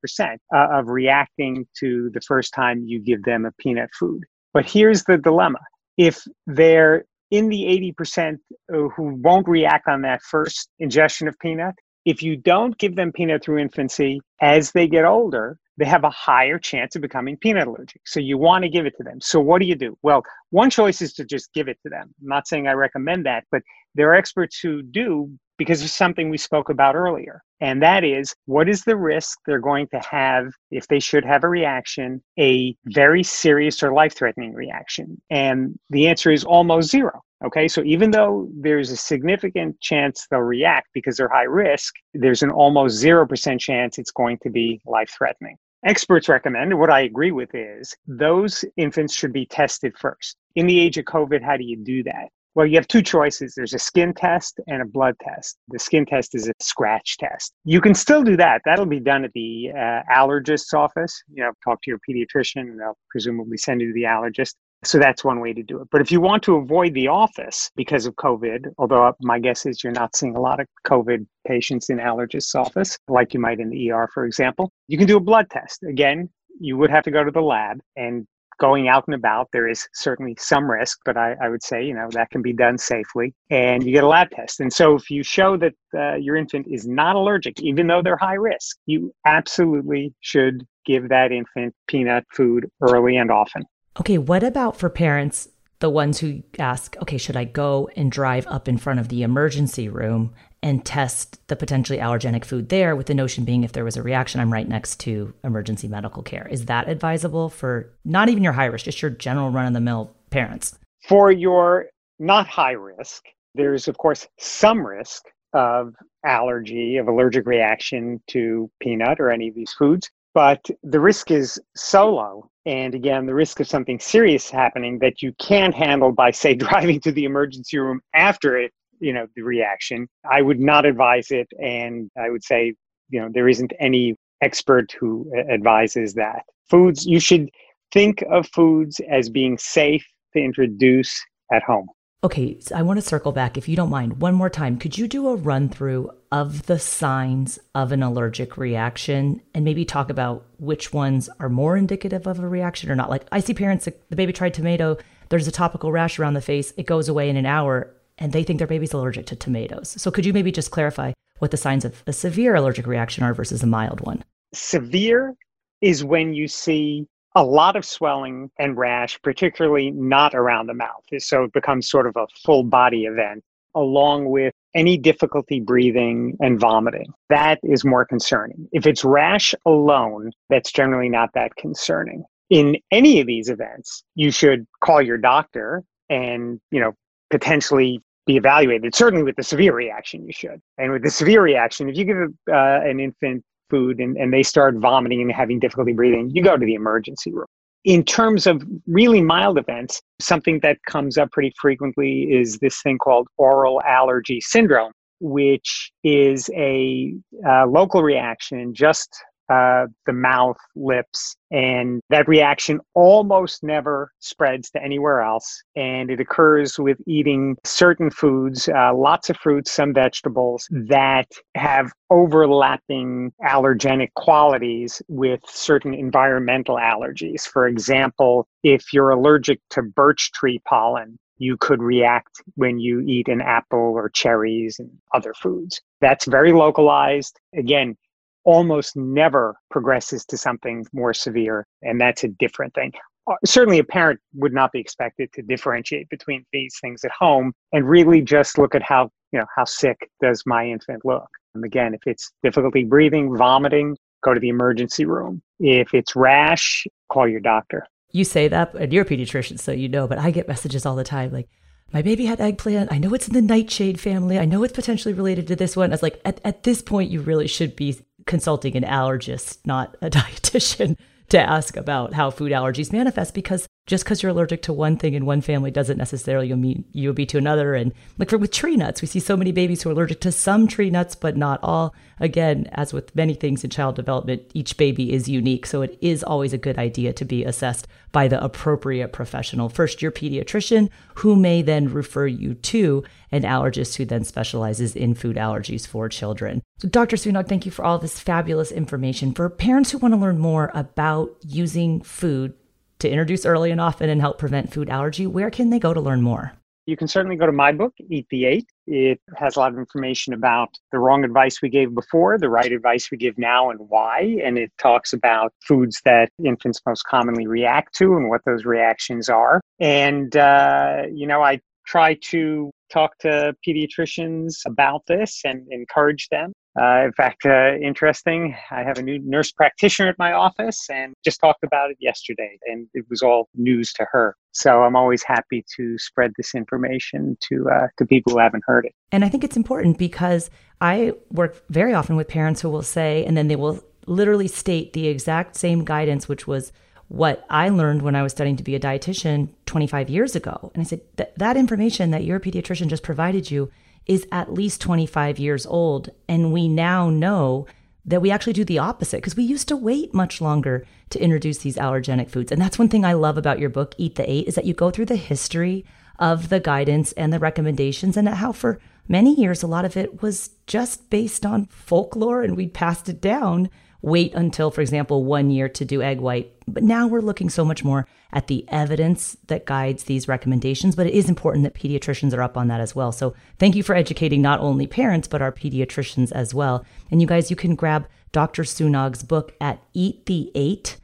uh, 0.55 0.69
of 0.71 0.87
reacting 0.87 1.67
to 1.81 2.11
the 2.15 2.21
first 2.21 2.55
time 2.55 2.85
you 2.87 3.01
give 3.01 3.25
them 3.25 3.45
a 3.45 3.53
peanut 3.59 3.91
food. 3.99 4.23
But 4.55 4.67
here's 4.67 5.03
the 5.05 5.19
dilemma. 5.19 5.59
If 5.97 6.23
they're 6.47 7.05
in 7.33 7.49
the 7.49 7.95
80% 7.99 8.35
uh, 8.35 8.89
who 8.95 9.19
won't 9.23 9.49
react 9.49 9.89
on 9.89 10.03
that 10.03 10.23
first 10.23 10.69
ingestion 10.79 11.27
of 11.29 11.39
peanut, 11.41 11.75
if 12.05 12.23
you 12.23 12.37
don't 12.37 12.77
give 12.79 12.95
them 12.95 13.11
peanut 13.11 13.43
through 13.43 13.59
infancy, 13.59 14.21
as 14.43 14.73
they 14.73 14.87
get 14.87 15.07
older, 15.07 15.57
they 15.79 15.87
have 15.87 16.05
a 16.05 16.11
higher 16.11 16.59
chance 16.59 16.95
of 16.95 17.01
becoming 17.01 17.39
peanut 17.39 17.67
allergic. 17.67 18.03
So 18.05 18.21
you 18.21 18.37
want 18.37 18.65
to 18.65 18.69
give 18.69 18.85
it 18.85 18.93
to 18.99 19.03
them. 19.03 19.19
So 19.23 19.41
what 19.41 19.63
do 19.63 19.67
you 19.67 19.75
do? 19.75 19.97
Well, 20.03 20.23
one 20.51 20.69
choice 20.69 21.01
is 21.01 21.15
to 21.15 21.25
just 21.25 21.53
give 21.55 21.69
it 21.69 21.79
to 21.85 21.89
them. 21.89 22.15
I'm 22.21 22.29
not 22.29 22.47
saying 22.47 22.69
I 22.69 22.73
recommend 22.73 23.25
that, 23.25 23.45
but 23.51 23.63
there 23.95 24.11
are 24.11 24.15
experts 24.15 24.61
who 24.61 24.83
do 24.83 25.31
because 25.57 25.83
of 25.83 25.89
something 25.89 26.29
we 26.29 26.37
spoke 26.39 26.69
about 26.69 26.97
earlier. 26.97 27.43
And 27.63 27.81
that 27.81 28.03
is 28.03 28.35
what 28.47 28.69
is 28.69 28.83
the 28.83 28.97
risk 28.97 29.39
they're 29.47 29.61
going 29.61 29.87
to 29.95 30.01
have 30.01 30.49
if 30.73 30.89
they 30.89 30.99
should 30.99 31.25
have 31.25 31.45
a 31.45 31.49
reaction, 31.49 32.21
a 32.37 32.77
very 32.87 33.23
serious 33.23 33.85
or 33.85 33.93
life 33.93 34.17
threatening 34.17 34.53
reaction? 34.53 35.23
And 35.31 35.79
the 35.89 36.09
answer 36.09 36.33
is 36.33 36.43
almost 36.43 36.91
zero. 36.91 37.23
Okay, 37.45 37.69
so 37.69 37.83
even 37.85 38.11
though 38.11 38.49
there's 38.61 38.91
a 38.91 38.97
significant 38.97 39.81
chance 39.81 40.27
they'll 40.29 40.41
react 40.41 40.89
because 40.93 41.17
they're 41.17 41.29
high 41.29 41.45
risk, 41.45 41.95
there's 42.15 42.43
an 42.43 42.51
almost 42.51 43.03
0% 43.03 43.61
chance 43.61 43.97
it's 43.97 44.11
going 44.11 44.39
to 44.43 44.51
be 44.51 44.81
life 44.85 45.11
threatening. 45.17 45.57
Experts 45.85 46.29
recommend, 46.29 46.71
and 46.71 46.81
what 46.81 46.91
I 46.91 47.01
agree 47.01 47.33
with 47.33 47.53
is, 47.55 47.95
those 48.07 48.65
infants 48.77 49.15
should 49.15 49.33
be 49.33 49.47
tested 49.47 49.93
first. 49.99 50.37
In 50.55 50.67
the 50.67 50.81
age 50.81 50.99
of 50.99 51.05
COVID, 51.05 51.43
how 51.43 51.57
do 51.57 51.65
you 51.65 51.77
do 51.77 52.05
that? 52.05 52.29
Well, 52.55 52.67
you 52.67 52.77
have 52.77 52.87
two 52.87 53.03
choices. 53.03 53.55
There's 53.57 53.73
a 53.73 53.79
skin 53.79 54.13
test 54.13 54.61
and 54.67 54.83
a 54.83 54.85
blood 54.85 55.15
test. 55.23 55.57
The 55.69 55.79
skin 55.79 56.05
test 56.05 56.35
is 56.35 56.49
a 56.49 56.53
scratch 56.61 57.17
test. 57.17 57.53
You 57.65 57.81
can 57.81 57.95
still 57.95 58.23
do 58.23 58.37
that. 58.37 58.61
That'll 58.65 58.87
be 58.87 59.01
done 59.01 59.25
at 59.25 59.33
the 59.33 59.71
uh, 59.75 60.03
allergist's 60.15 60.75
office. 60.75 61.23
You 61.33 61.45
know, 61.45 61.53
talk 61.65 61.81
to 61.83 61.91
your 61.91 61.99
pediatrician, 62.09 62.61
and 62.61 62.79
they'll 62.79 62.99
presumably 63.11 63.57
send 63.57 63.81
you 63.81 63.89
to 63.89 63.95
the 63.95 64.03
allergist. 64.03 64.55
So 64.85 64.99
that's 64.99 65.25
one 65.25 65.41
way 65.41 65.53
to 65.53 65.63
do 65.63 65.81
it. 65.81 65.89
But 65.91 66.01
if 66.01 66.11
you 66.11 66.21
want 66.21 66.43
to 66.43 66.57
avoid 66.57 66.93
the 66.93 67.07
office 67.07 67.71
because 67.77 68.05
of 68.05 68.17
COVID, 68.17 68.67
although 68.79 69.15
my 69.21 69.39
guess 69.39 69.65
is 69.65 69.83
you're 69.83 69.93
not 69.93 70.17
seeing 70.17 70.35
a 70.35 70.41
lot 70.41 70.61
of 70.61 70.67
COVID 70.87 71.25
patients 71.47 71.89
in 71.89 71.99
allergist's 71.99 72.55
office, 72.55 72.99
like 73.09 73.33
you 73.33 73.41
might 73.41 73.61
in 73.61 73.71
the 73.71 73.93
ER, 73.93 74.09
for 74.13 74.27
example, 74.27 74.71
you 74.89 74.99
can 74.99 75.07
do 75.07 75.17
a 75.17 75.21
blood 75.21 75.49
test. 75.51 75.85
Again, 75.89 76.29
you 76.61 76.77
would 76.77 76.91
have 76.91 77.05
to 77.05 77.11
go 77.13 77.23
to 77.23 77.31
the 77.31 77.41
lab 77.41 77.79
and 77.97 78.27
going 78.63 78.87
out 78.87 79.03
and 79.09 79.15
about, 79.17 79.49
there 79.53 79.69
is 79.69 79.89
certainly 79.93 80.37
some 80.39 80.71
risk, 80.71 81.01
but 81.05 81.17
I, 81.17 81.35
I, 81.43 81.49
would 81.49 81.65
say, 81.65 81.85
you 81.85 81.93
know, 81.93 82.09
that 82.13 82.31
can 82.31 82.43
be 82.43 82.53
done 82.53 82.79
safely. 82.79 83.35
And 83.51 83.85
you 83.85 83.93
get 83.93 84.05
a 84.05 84.07
lab 84.07 84.31
test. 84.31 84.61
And 84.61 84.73
so 84.73 84.95
if 84.95 85.11
you 85.11 85.25
show 85.25 85.57
that 85.57 85.75
uh, 85.99 86.15
your 86.15 86.37
infant 86.37 86.69
is 86.71 86.87
not 86.87 87.17
allergic, 87.17 87.61
even 87.61 87.89
though 87.89 88.03
they're 88.03 88.17
high 88.17 88.35
risk, 88.35 88.77
you 88.87 89.13
absolutely 89.27 90.15
should 90.21 90.65
give 90.87 91.09
that 91.09 91.33
infant 91.33 91.75
peanut 91.89 92.25
food 92.33 92.71
early 92.81 93.17
and 93.17 93.33
often. 93.33 93.65
Okay, 93.99 94.17
what 94.17 94.45
about 94.45 94.77
for 94.77 94.89
parents, 94.89 95.49
the 95.81 95.91
ones 95.91 96.21
who 96.21 96.45
ask, 96.57 96.97
okay, 97.03 97.19
should 97.19 97.37
I 97.37 97.45
go 97.45 97.91
and 97.97 98.13
drive 98.13 98.47
up 98.47 98.69
in 98.69 98.79
front 98.79 99.01
of 99.01 99.09
the 99.09 99.25
emergency 99.25 99.89
room 99.89 100.35
and 100.63 100.85
test 100.85 101.47
the 101.49 101.57
potentially 101.57 101.99
allergenic 101.99 102.45
food 102.45 102.69
there 102.69 102.95
with 102.95 103.07
the 103.07 103.15
notion 103.15 103.45
being 103.45 103.65
if 103.65 103.73
there 103.73 103.85
was 103.85 103.97
a 103.97 104.03
reaction 104.03 104.41
i'm 104.41 104.53
right 104.53 104.69
next 104.69 105.01
to 105.01 105.35
emergency 105.45 105.89
medical 105.89 106.23
care. 106.23 106.47
Is 106.51 106.67
that 106.67 106.89
advisable 106.89 107.49
for 107.49 107.93
not 108.05 108.29
even 108.29 108.43
your 108.43 108.53
high 108.53 108.67
risk 108.67 108.85
just 108.85 109.03
your 109.03 109.11
general 109.11 109.51
run-of-the-mill 109.51 110.15
parents? 110.31 110.79
For 111.09 111.33
your 111.33 111.87
not 112.19 112.47
high 112.47 112.73
risk 112.73 113.25
there's 113.55 113.89
of 113.89 113.99
course 113.99 114.27
some 114.39 114.87
risk 114.87 115.25
of 115.53 115.95
allergy 116.25 116.97
of 116.97 117.09
allergic 117.09 117.47
reaction 117.47 118.23
to 118.29 118.71
peanut 118.81 119.21
or 119.21 119.31
any 119.31 119.49
of 119.49 119.55
these 119.55 119.73
foods 119.73 120.11
but 120.35 120.65
the 120.83 121.01
risk 121.01 121.31
is 121.31 121.61
so 121.77 122.15
low. 122.15 122.49
And 122.65 122.95
again 122.95 123.27
the 123.27 123.35
risk 123.35 123.61
of 123.61 123.69
something 123.69 123.99
serious 123.99 124.49
happening 124.49 124.99
that 125.01 125.21
you 125.21 125.33
can't 125.39 125.75
handle 125.75 126.13
by 126.13 126.31
say 126.31 126.55
driving 126.67 127.01
to 127.01 127.13
the 127.13 127.25
emergency 127.25 127.79
room 127.79 128.01
after 128.15 128.57
it 128.57 128.73
you 129.03 129.13
know 129.13 129.27
the 129.37 129.43
reaction 129.43 130.09
i 130.31 130.41
would 130.41 130.61
not 130.61 130.87
advise 130.87 131.31
it 131.31 131.49
and 131.61 132.11
i 132.19 132.31
would 132.31 132.45
say 132.45 132.73
you 133.11 133.21
know 133.21 133.29
there 133.33 133.49
isn't 133.49 133.73
any 133.81 134.17
expert 134.43 134.93
who 134.99 135.31
uh, 135.37 135.53
advises 135.53 136.15
that 136.15 136.43
foods 136.71 137.05
you 137.05 137.21
should 137.21 137.51
think 137.93 138.23
of 138.31 138.49
foods 138.49 139.01
as 139.11 139.29
being 139.29 139.59
safe 139.59 140.07
to 140.33 140.39
introduce 140.39 141.21
at 141.53 141.63
home 141.63 141.87
Okay, 142.25 142.61
so 142.61 142.77
I 142.77 142.83
want 142.83 142.99
to 142.99 143.03
circle 143.05 143.33
back, 143.33 143.59
if 143.59 143.69
you 143.69 143.75
don't 143.75 143.91
mind, 143.91 144.21
one 144.21 144.35
more 144.37 144.49
time. 144.49 144.79
Could 144.79 144.97
you 144.97 145.09
do 145.09 145.27
a 145.27 145.35
run 145.35 145.69
through 145.69 146.09
of 146.31 146.67
the 146.67 146.79
signs 146.79 147.59
of 147.75 147.91
an 147.91 148.01
allergic 148.01 148.57
reaction 148.57 149.43
and 149.53 149.65
maybe 149.65 149.85
talk 149.85 150.09
about 150.09 150.47
which 150.61 150.93
ones 150.93 151.29
are 151.41 151.49
more 151.49 151.77
indicative 151.77 152.29
of 152.29 152.39
a 152.39 152.47
reaction 152.47 152.93
or 152.93 152.95
not? 152.95 153.11
Like, 153.11 153.25
I 153.33 153.41
see 153.41 153.55
parents, 153.55 153.89
the 154.09 154.15
baby 154.15 154.33
tried 154.33 154.55
tomato, 154.55 154.99
there's 155.31 155.49
a 155.49 155.53
topical 155.53 155.91
rash 155.91 156.21
around 156.21 156.35
the 156.35 156.41
face, 156.41 156.73
it 156.77 156.87
goes 156.87 157.09
away 157.09 157.29
in 157.29 157.37
an 157.37 157.45
hour, 157.45 157.93
and 158.19 158.33
they 158.33 158.43
think 158.43 158.59
their 158.59 158.67
baby's 158.67 158.93
allergic 158.93 159.27
to 159.27 159.37
tomatoes. 159.37 159.95
So, 160.01 160.11
could 160.11 160.27
you 160.27 160.33
maybe 160.33 160.53
just 160.53 160.71
clarify 160.71 161.13
what 161.39 161.51
the 161.51 161.57
signs 161.57 161.85
of 161.85 162.03
a 162.07 162.13
severe 162.13 162.55
allergic 162.55 162.87
reaction 162.87 163.25
are 163.25 163.35
versus 163.35 163.63
a 163.63 163.67
mild 163.67 164.01
one? 164.01 164.25
Severe 164.55 165.35
is 165.81 166.05
when 166.05 166.35
you 166.35 166.47
see 166.49 167.07
a 167.35 167.45
lot 167.45 167.77
of 167.77 167.85
swelling 167.85 168.51
and 168.59 168.77
rash, 168.77 169.21
particularly 169.23 169.91
not 169.91 170.35
around 170.35 170.67
the 170.67 170.75
mouth. 170.75 171.03
So 171.19 171.45
it 171.45 171.53
becomes 171.53 171.89
sort 171.89 172.07
of 172.07 172.17
a 172.17 172.27
full 172.45 172.63
body 172.63 173.05
event, 173.05 173.43
along 173.75 174.27
with 174.27 174.53
any 174.75 174.97
difficulty 174.99 175.61
breathing 175.61 176.37
and 176.41 176.61
vomiting. 176.61 177.13
That 177.29 177.59
is 177.63 177.85
more 177.85 178.05
concerning. 178.05 178.69
If 178.73 178.87
it's 178.87 179.05
rash 179.05 179.55
alone, 179.67 180.31
that's 180.49 180.73
generally 180.73 181.09
not 181.09 181.31
that 181.35 181.57
concerning. 181.57 182.25
In 182.51 182.77
any 182.91 183.21
of 183.21 183.27
these 183.27 183.49
events, 183.49 184.05
you 184.15 184.31
should 184.31 184.67
call 184.81 185.01
your 185.01 185.19
doctor 185.19 185.85
and, 186.11 186.61
you 186.71 186.81
know, 186.81 186.93
potentially 187.33 188.01
be 188.27 188.37
evaluated. 188.37 188.95
Certainly 188.95 189.25
with 189.25 189.35
the 189.35 189.43
severe 189.43 189.75
reaction, 189.75 190.25
you 190.25 190.33
should. 190.33 190.61
And 190.79 190.93
with 190.93 191.03
the 191.03 191.11
severe 191.11 191.43
reaction, 191.43 191.89
if 191.89 191.97
you 191.97 192.05
give 192.05 192.17
uh, 192.49 192.81
an 192.89 193.01
infant 193.01 193.43
food 193.69 193.99
and, 193.99 194.17
and 194.17 194.33
they 194.33 194.45
start 194.45 194.77
vomiting 194.77 195.23
and 195.23 195.33
having 195.33 195.59
difficulty 195.59 195.93
breathing, 195.93 196.31
you 196.33 196.43
go 196.43 196.57
to 196.57 196.65
the 196.65 196.75
emergency 196.75 197.33
room. 197.33 197.47
In 197.85 198.05
terms 198.05 198.47
of 198.47 198.63
really 198.87 199.21
mild 199.21 199.59
events, 199.59 200.01
something 200.21 200.61
that 200.61 200.79
comes 200.87 201.19
up 201.19 201.33
pretty 201.33 201.53
frequently 201.61 202.33
is 202.33 202.59
this 202.59 202.81
thing 202.83 202.99
called 202.99 203.27
oral 203.39 203.83
allergy 203.83 204.41
syndrome, 204.41 204.93
which 205.19 205.91
is 206.05 206.49
a 206.55 207.13
uh, 207.49 207.67
local 207.67 208.05
reaction 208.05 208.73
just 208.73 209.09
uh, 209.53 209.87
the 210.07 210.13
mouth, 210.13 210.57
lips, 210.75 211.37
and 211.51 212.01
that 212.09 212.27
reaction 212.29 212.81
almost 212.95 213.63
never 213.63 214.11
spreads 214.19 214.71
to 214.71 214.83
anywhere 214.83 215.21
else. 215.21 215.63
And 215.77 216.11
it 216.11 216.21
occurs 216.21 216.79
with 216.79 216.99
eating 217.07 217.57
certain 217.65 218.11
foods, 218.11 218.69
uh, 218.69 218.95
lots 218.95 219.29
of 219.31 219.37
fruits, 219.37 219.71
some 219.71 219.93
vegetables 219.93 220.67
that 220.71 221.29
have 221.55 221.93
overlapping 222.11 223.33
allergenic 223.45 224.13
qualities 224.15 225.03
with 225.09 225.41
certain 225.47 225.95
environmental 225.95 226.77
allergies. 226.77 227.43
For 227.43 227.67
example, 227.67 228.47
if 228.63 228.93
you're 228.93 229.11
allergic 229.11 229.61
to 229.71 229.83
birch 229.83 230.33
tree 230.33 230.61
pollen, 230.67 231.19
you 231.39 231.57
could 231.57 231.83
react 231.83 232.41
when 232.55 232.79
you 232.79 233.01
eat 233.01 233.29
an 233.29 233.41
apple 233.41 233.93
or 233.97 234.09
cherries 234.09 234.79
and 234.79 234.91
other 235.13 235.35
foods. 235.35 235.81
That's 236.01 236.27
very 236.27 236.53
localized. 236.53 237.39
Again, 237.55 237.97
almost 238.45 238.97
never 238.97 239.57
progresses 239.71 240.25
to 240.27 240.37
something 240.37 240.87
more 240.93 241.15
severe, 241.15 241.67
and 241.83 242.01
that's 242.01 242.25
a 242.25 242.29
different 242.29 242.75
thing. 242.75 242.93
Uh, 243.27 243.35
certainly, 243.45 243.79
a 243.79 243.85
parent 243.85 244.19
would 244.35 244.53
not 244.53 244.73
be 244.73 244.81
expected 244.81 245.33
to 245.33 245.43
differentiate 245.43 246.09
between 246.09 246.45
these 246.53 246.77
things 246.81 247.05
at 247.05 247.11
home 247.13 247.53
and 247.73 247.89
really 247.89 248.21
just 248.21 248.59
look 248.59 248.75
at 248.75 248.83
how 248.83 249.11
you 249.33 249.39
know 249.39 249.47
how 249.55 249.65
sick 249.65 250.11
does 250.21 250.43
my 250.45 250.67
infant 250.67 251.05
look. 251.05 251.29
And 251.55 251.65
again, 251.65 251.95
if 251.95 252.01
it's 252.07 252.33
difficulty 252.43 252.85
breathing, 252.85 253.37
vomiting, 253.37 253.97
go 254.25 254.35
to 254.35 254.41
the 254.41 254.49
emergency 254.49 255.05
room. 255.05 255.43
If 255.61 255.95
it's 255.95 256.17
rash, 256.17 256.87
call 257.11 257.29
your 257.29 257.41
doctor. 257.41 257.87
You 258.11 258.25
say 258.25 258.49
that, 258.49 258.75
and 258.75 258.93
you're 258.93 259.05
a 259.05 259.09
pediatrician, 259.09 259.59
so 259.59 259.73
you 259.73 259.89
know. 259.89 260.07
But 260.09 260.19
I 260.19 260.31
get 260.31 260.49
messages 260.49 260.85
all 260.85 260.97
the 260.97 261.05
time 261.05 261.33
like, 261.33 261.49
my 261.93 262.01
baby 262.01 262.25
had 262.25 262.41
eggplant. 262.41 262.91
I 262.91 262.97
know 262.97 263.13
it's 263.13 263.29
in 263.29 263.35
the 263.35 263.43
nightshade 263.43 264.01
family. 264.01 264.39
I 264.39 264.47
know 264.47 264.63
it's 264.65 264.73
potentially 264.73 265.13
related 265.13 265.47
to 265.49 265.57
this 265.57 265.77
one. 265.77 265.91
I 265.91 265.95
was 265.95 266.03
like, 266.03 266.21
at, 266.25 266.41
at 266.43 266.63
this 266.63 266.81
point, 266.81 267.11
you 267.11 267.21
really 267.21 267.47
should 267.47 267.77
be 267.77 268.01
consulting 268.33 268.75
an 268.77 268.83
allergist, 268.83 269.59
not 269.67 269.95
a 270.01 270.09
dietitian, 270.19 270.97
to 271.29 271.39
ask 271.39 271.77
about 271.77 272.15
how 272.15 272.31
food 272.31 272.51
allergies 272.51 272.91
manifest 272.91 273.35
because 273.35 273.67
just 273.87 274.05
because 274.05 274.23
you're 274.23 274.31
allergic 274.31 274.63
to 274.63 274.73
one 274.73 274.97
thing 274.97 275.15
in 275.15 275.27
one 275.27 275.41
family 275.41 275.71
doesn't 275.71 275.99
necessarily 275.99 276.55
mean 276.55 276.85
you'll 276.93 277.13
be 277.13 277.27
to 277.27 277.39
another. 277.39 277.75
And 277.75 277.93
like 278.17 278.31
for 278.31 278.39
with 278.39 278.53
tree 278.53 278.77
nuts, 278.77 279.03
we 279.03 279.09
see 279.09 279.19
so 279.19 279.37
many 279.37 279.51
babies 279.51 279.83
who 279.83 279.91
are 279.91 279.93
allergic 279.93 280.21
to 280.21 280.33
some 280.33 280.69
tree 280.69 280.89
nuts, 280.89 281.17
but 281.17 281.37
not 281.37 281.59
all. 281.63 281.95
Again, 282.21 282.69
as 282.73 282.93
with 282.93 283.15
many 283.17 283.35
things 283.35 283.65
in 283.65 283.71
child 283.71 283.97
development, 283.97 284.43
each 284.55 284.77
baby 284.77 285.13
is 285.13 285.29
unique. 285.29 285.67
So 285.67 285.83
it 285.83 285.99
is 286.01 286.23
always 286.23 286.53
a 286.53 286.59
good 286.59 286.79
idea 286.79 287.13
to 287.15 287.25
be 287.25 287.45
assessed 287.45 287.89
by 288.13 288.29
the 288.29 288.43
appropriate 288.43 289.13
professional. 289.13 289.69
First, 289.69 290.01
your 290.01 290.13
pediatrician, 290.13 290.89
who 291.17 291.35
may 291.35 291.63
then 291.63 291.93
refer 291.93 292.29
you 292.29 292.55
to 292.55 293.03
an 293.33 293.43
allergist 293.43 293.97
who 293.97 294.05
then 294.05 294.23
specializes 294.23 294.95
in 294.95 295.15
food 295.15 295.37
allergies 295.37 295.87
for 295.87 296.09
children. 296.09 296.63
So, 296.79 296.89
Dr. 296.89 297.17
Sunog, 297.17 297.49
thank 297.49 297.67
you 297.67 297.73
for 297.73 297.85
all 297.85 297.99
this 297.99 298.21
fabulous 298.21 298.71
information. 298.71 299.33
For 299.33 299.49
parents 299.49 299.91
who 299.91 299.99
want 299.99 300.15
to 300.15 300.21
learn 300.21 300.39
more 300.39 300.71
about 300.75 301.35
using 301.43 302.03
food 302.03 302.55
to 303.03 303.11
introduce 303.11 303.45
early 303.45 303.71
and 303.71 303.81
often 303.81 304.09
and 304.09 304.21
help 304.21 304.39
prevent 304.39 304.73
food 304.73 304.89
allergy, 304.89 305.27
where 305.27 305.51
can 305.51 305.71
they 305.71 305.79
go 305.79 305.93
to 305.93 306.01
learn 306.01 306.23
more? 306.23 306.53
You 306.87 306.97
can 306.97 307.07
certainly 307.07 307.37
go 307.37 307.47
to 307.47 307.53
my 307.53 307.71
book, 307.71 307.95
Eat 308.11 308.27
the 308.31 308.45
Eight. 308.45 308.67
It 308.89 309.21
has 309.37 309.55
a 309.55 309.61
lot 309.61 309.73
of 309.73 309.79
information 309.79 310.35
about 310.35 310.71
the 310.91 310.99
wrong 310.99 311.23
advice 311.23 311.63
we 311.63 311.69
gave 311.69 311.95
before, 311.95 312.39
the 312.39 312.51
right 312.51 312.73
advice 312.73 313.09
we 313.09 313.19
give 313.19 313.39
now, 313.39 313.71
and 313.71 313.79
why. 313.89 314.37
And 314.45 314.59
it 314.59 314.73
talks 314.79 315.13
about 315.13 315.53
foods 315.67 316.01
that 316.05 316.31
infants 316.45 316.81
most 316.85 317.05
commonly 317.05 317.47
react 317.47 317.95
to 317.97 318.17
and 318.17 318.29
what 318.29 318.41
those 318.45 318.65
reactions 318.65 319.29
are. 319.29 319.61
And, 319.79 320.37
uh, 320.37 321.03
you 321.13 321.29
know, 321.29 321.41
I 321.41 321.61
try 321.87 322.15
to 322.31 322.73
talk 322.91 323.17
to 323.19 323.55
pediatricians 323.67 324.57
about 324.67 325.03
this 325.07 325.41
and 325.45 325.67
encourage 325.71 326.29
them 326.31 326.53
uh, 326.81 327.05
in 327.05 327.13
fact, 327.13 327.45
uh, 327.45 327.75
interesting, 327.83 328.57
I 328.71 328.83
have 328.83 328.97
a 328.97 329.03
new 329.03 329.19
nurse 329.19 329.53
practitioner 329.53 330.09
at 330.09 330.19
my 330.19 330.33
office 330.33 330.89
and 330.91 331.13
just 331.23 331.39
talked 331.41 331.63
about 331.63 331.91
it 331.91 331.99
yesterday, 332.01 332.59
and 332.67 332.89
it 332.95 333.05
was 333.11 333.21
all 333.21 333.49
news 333.55 333.93
to 333.95 334.07
her. 334.11 334.37
So 334.53 334.83
I'm 334.83 334.97
always 334.97 335.23
happy 335.23 335.65
to 335.77 335.99
spread 335.99 336.33
this 336.37 336.55
information 336.55 337.37
to 337.49 337.69
uh, 337.69 337.89
to 337.99 338.07
people 338.07 338.33
who 338.33 338.39
haven't 338.39 338.65
heard 338.67 338.87
it. 338.87 338.93
And 339.11 339.25
I 339.25 339.29
think 339.29 339.45
it's 339.45 339.57
important 339.57 339.99
because 339.99 340.49
I 340.81 341.13
work 341.31 341.63
very 341.69 341.93
often 341.93 342.17
with 342.17 342.29
parents 342.29 342.63
who 342.63 342.71
will 342.71 342.83
say, 342.83 343.25
and 343.27 343.37
then 343.37 343.49
they 343.49 343.57
will 343.57 343.83
literally 344.07 344.49
state 344.49 344.95
the 344.95 345.09
exact 345.09 345.57
same 345.57 345.85
guidance, 345.85 346.27
which 346.27 346.47
was 346.47 346.73
what 347.09 347.45
I 347.51 347.69
learned 347.69 348.01
when 348.01 348.17
I 348.17 348.23
was 348.23 348.33
studying 348.33 348.57
to 348.57 348.63
be 348.63 348.75
a 348.75 348.81
dietitian 348.81 349.51
25 349.67 350.09
years 350.09 350.35
ago. 350.35 350.73
And 350.75 350.81
I 350.81 350.85
said, 350.85 351.03
that 351.37 351.57
information 351.59 352.11
that 352.11 352.25
your 352.25 352.41
pediatrician 352.41 352.87
just 352.87 353.03
provided 353.03 353.51
you 353.51 353.71
is 354.07 354.27
at 354.33 354.53
least 354.53 354.81
25 354.81 355.39
years 355.39 355.67
old. 355.67 356.11
And 356.29 356.53
we 356.53 356.69
now 356.69 357.11
know 357.11 357.67
that 358.05 358.21
we 358.21 358.31
actually 358.31 358.53
do 358.53 358.65
the 358.65 358.79
opposite 358.79 359.19
because 359.19 359.37
we 359.37 359.45
used 359.45 359.69
to 359.69 359.77
wait 359.77 360.13
much 360.13 360.41
longer 360.41 360.85
to 361.11 361.23
introduce 361.23 361.59
these 361.59 361.77
allergenic 361.77 362.31
foods. 362.31 362.51
And 362.51 362.61
that's 362.61 362.79
one 362.79 362.89
thing 362.89 363.05
I 363.05 363.13
love 363.13 363.39
about 363.39 363.61
your 363.61 363.71
book, 363.71 363.95
Eat 363.97 364.17
the 364.17 364.29
Eight, 364.31 364.49
is 364.49 364.57
that 364.57 364.65
you 364.65 364.75
go 364.75 364.91
through 364.91 365.07
the 365.07 365.17
history 365.17 365.85
of 366.19 366.49
the 366.49 366.61
guidance 366.61 367.13
and 367.13 367.33
the 367.33 367.39
recommendations 367.39 368.17
and 368.17 368.29
how 368.29 368.53
for 368.53 368.81
many 369.09 369.35
years 369.35 369.63
a 369.63 369.67
lot 369.67 369.85
of 369.85 369.97
it 369.97 370.23
was 370.23 370.51
just 370.67 371.11
based 371.11 371.45
on 371.45 371.67
folklore 371.67 372.43
and 372.43 372.57
we 372.57 372.69
passed 372.69 373.09
it 373.09 373.21
down 373.21 373.69
wait 374.03 374.35
until, 374.35 374.71
for 374.71 374.81
example, 374.81 375.25
one 375.25 375.51
year 375.51 375.69
to 375.69 375.85
do 375.85 376.03
egg 376.03 376.21
white. 376.21 376.53
But 376.69 376.83
now 376.83 377.07
we're 377.07 377.21
looking 377.21 377.49
so 377.49 377.65
much 377.65 377.85
more 377.85 378.07
at 378.33 378.49
the 378.49 378.65
evidence 378.69 379.37
that 379.47 379.65
guides 379.65 380.05
these 380.05 380.29
recommendations. 380.29 380.97
But 380.97 381.07
it 381.07 381.15
is 381.15 381.29
important 381.29 381.65
that 381.65 381.75
pediatricians 381.75 382.35
are 382.35 382.43
up 382.43 382.57
on 382.57 382.69
that 382.69 382.81
as 382.81 382.95
well. 382.95 383.13
So 383.13 383.35
thank 383.59 383.75
you 383.77 383.83
for 383.83 383.95
educating 383.95 384.43
not 384.43 384.61
only 384.61 384.87
parents, 384.87 385.29
but 385.29 385.43
our 385.43 385.53
pediatricians 385.53 386.33
as 386.33 386.53
well. 386.53 386.85
And 387.11 387.21
you 387.21 387.27
guys, 387.27 387.51
you 387.51 387.57
can 387.57 387.75
grab 387.75 388.09
Dr. 388.33 388.65
Sunog's 388.65 389.23
book 389.23 389.55
at 389.61 389.83
Eat 389.95 390.27
the 390.27 390.51
Eight 390.55 390.99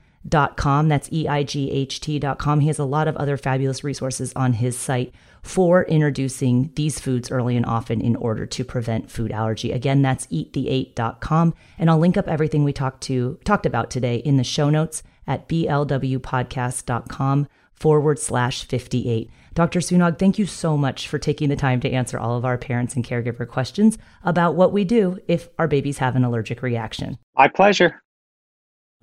com. 0.57 0.89
That's 0.89 1.11
E-I-G-H-T.com. 1.13 2.61
He 2.61 2.67
has 2.67 2.79
a 2.79 2.85
lot 2.85 3.09
of 3.09 3.17
other 3.17 3.37
fabulous 3.37 3.85
resources 3.85 4.33
on 4.35 4.55
his 4.55 4.79
site 4.79 5.15
for 5.43 5.85
introducing 5.85 6.71
these 6.75 7.01
foods 7.01 7.31
early 7.31 7.57
and 7.57 7.67
often 7.67 8.01
in 8.01 8.17
order 8.17 8.47
to 8.47 8.65
prevent 8.65 9.11
food 9.11 9.33
allergy. 9.33 9.73
Again, 9.73 10.03
that's 10.03 10.27
eattheeight.com. 10.27 11.55
And 11.79 11.91
I'll 11.91 11.99
link 11.99 12.17
up 12.17 12.29
everything 12.29 12.65
we 12.65 12.73
talked 12.73 13.03
to 13.05 13.39
talked 13.45 13.67
about 13.67 13.91
today 13.91 14.17
in 14.17 14.37
the 14.37 14.45
show 14.45 14.71
notes 14.71 15.03
at 15.27 15.49
blwpodcast.com 15.49 17.49
forward 17.75 18.19
slash 18.19 18.65
58. 18.65 19.31
Dr. 19.55 19.81
Sunog, 19.81 20.19
thank 20.19 20.39
you 20.39 20.47
so 20.47 20.77
much 20.77 21.09
for 21.09 21.19
taking 21.19 21.49
the 21.49 21.57
time 21.57 21.81
to 21.81 21.91
answer 21.91 22.19
all 22.19 22.37
of 22.37 22.45
our 22.45 22.59
parents 22.59 22.95
and 22.95 23.05
caregiver 23.05 23.47
questions 23.47 23.99
about 24.25 24.55
what 24.55 24.73
we 24.73 24.85
do 24.85 25.19
if 25.27 25.49
our 25.59 25.69
babies 25.69 25.99
have 25.99 26.17
an 26.17 26.25
allergic 26.25 26.63
reaction. 26.63 27.19
My 27.37 27.49
pleasure. 27.49 28.03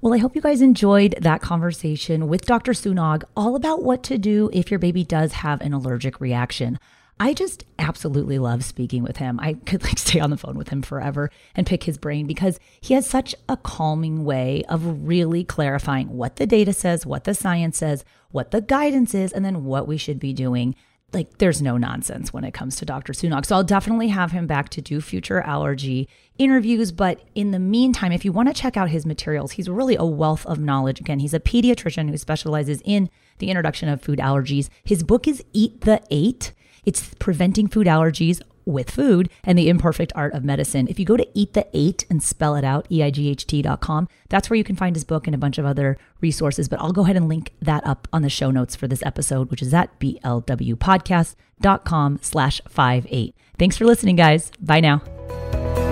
Well, 0.06 0.14
I 0.14 0.20
hope 0.20 0.36
you 0.36 0.42
guys 0.42 0.62
enjoyed 0.62 1.16
that 1.22 1.42
conversation 1.42 2.28
with 2.28 2.46
Dr. 2.46 2.74
Sunog 2.74 3.24
all 3.36 3.56
about 3.56 3.82
what 3.82 4.04
to 4.04 4.20
do 4.20 4.52
if 4.54 4.70
your 4.70 4.80
baby 4.80 5.04
does 5.04 5.34
have 5.34 5.62
an 5.62 5.74
allergic 5.74 6.22
reaction. 6.22 6.78
I 7.20 7.34
just 7.34 7.66
absolutely 7.80 8.38
love 8.38 8.64
speaking 8.64 9.02
with 9.02 9.18
him. 9.18 9.40
I 9.40 9.54
could 9.54 9.82
like 9.82 9.98
stay 9.98 10.20
on 10.20 10.30
the 10.30 10.38
phone 10.38 10.60
with 10.60 10.70
him 10.70 10.84
forever 10.84 11.32
and 11.56 11.66
pick 11.66 11.86
his 11.86 11.98
brain 11.98 12.28
because 12.28 12.60
he 12.82 12.94
has 12.94 13.08
such 13.08 13.34
a 13.50 13.58
calming 13.58 14.24
way 14.26 14.64
of 14.70 15.08
really 15.08 15.44
clarifying 15.44 16.10
what 16.10 16.36
the 16.36 16.46
data 16.46 16.72
says, 16.74 17.04
what 17.04 17.24
the 17.24 17.34
science 17.34 17.80
says, 17.80 18.06
what 18.30 18.52
the 18.52 18.62
guidance 18.62 19.16
is, 19.16 19.34
and 19.34 19.44
then 19.44 19.64
what 19.64 19.88
we 19.88 19.98
should 19.98 20.20
be 20.20 20.34
doing 20.34 20.76
like 21.14 21.38
there's 21.38 21.62
no 21.62 21.78
nonsense 21.78 22.34
when 22.34 22.44
it 22.44 22.54
comes 22.54 22.76
to 22.76 22.86
Dr. 22.86 23.14
Sunog. 23.14 23.46
So 23.46 23.56
I'll 23.56 23.64
definitely 23.64 24.10
have 24.10 24.32
him 24.32 24.48
back 24.48 24.70
to 24.70 24.82
do 24.82 25.00
future 25.00 25.42
allergy 25.42 26.10
interviews. 26.38 26.92
But 26.92 27.22
in 27.36 27.52
the 27.52 27.60
meantime, 27.60 28.12
if 28.12 28.26
you 28.26 28.32
want 28.32 28.50
to 28.50 28.54
check 28.54 28.76
out 28.76 28.90
his 28.90 29.06
materials, 29.06 29.54
he's 29.54 29.70
really 29.70 29.96
a 29.96 30.06
wealth 30.06 30.46
of 30.46 30.60
knowledge. 30.60 31.00
Again, 31.00 31.20
he's 31.20 31.34
a 31.34 31.40
pediatrician 31.40 32.10
who 32.10 32.18
specializes 32.18 32.82
in 32.84 33.10
the 33.38 33.50
introduction 33.50 33.88
of 33.90 34.02
food 34.02 34.20
allergies. 34.20 34.70
His 34.84 35.04
book 35.04 35.28
is 35.28 35.44
Eat 35.54 35.82
the 35.82 36.02
Eight. 36.12 36.54
It's 36.86 37.14
preventing 37.16 37.68
food 37.68 37.88
allergies 37.88 38.42
with 38.66 38.92
food 38.92 39.30
and 39.44 39.58
the 39.58 39.70
imperfect 39.70 40.12
art 40.16 40.34
of 40.34 40.44
medicine. 40.44 40.88
If 40.88 41.00
you 41.00 41.06
go 41.06 41.18
to 41.18 41.28
eat 41.34 41.54
the 41.54 41.68
eight 41.74 42.06
and 42.10 42.22
spell 42.22 42.56
it 42.56 42.64
out, 42.64 42.86
E-I-G-H-T.com, 42.92 44.08
that's 44.30 44.50
where 44.50 44.58
you 44.58 44.64
can 44.64 44.76
find 44.76 44.96
his 44.96 45.04
book 45.04 45.28
and 45.28 45.36
a 45.36 45.40
bunch 45.40 45.58
of 45.58 45.66
other 45.66 45.98
resources. 46.22 46.68
But 46.68 46.82
I'll 46.82 46.94
go 46.94 47.04
ahead 47.04 47.18
and 47.18 47.30
link 47.30 47.54
that 47.62 47.86
up 47.86 48.08
on 48.12 48.22
the 48.22 48.30
show 48.30 48.52
notes 48.52 48.76
for 48.76 48.88
this 48.88 49.04
episode, 49.04 49.52
which 49.52 49.62
is 49.62 49.74
at 49.74 50.00
blwpodcast.com 50.00 52.20
slash 52.22 52.62
five 52.68 53.08
eight. 53.10 53.36
Thanks 53.58 53.78
for 53.78 53.86
listening, 53.86 54.18
guys. 54.18 54.52
Bye 54.60 54.82
now. 54.82 55.85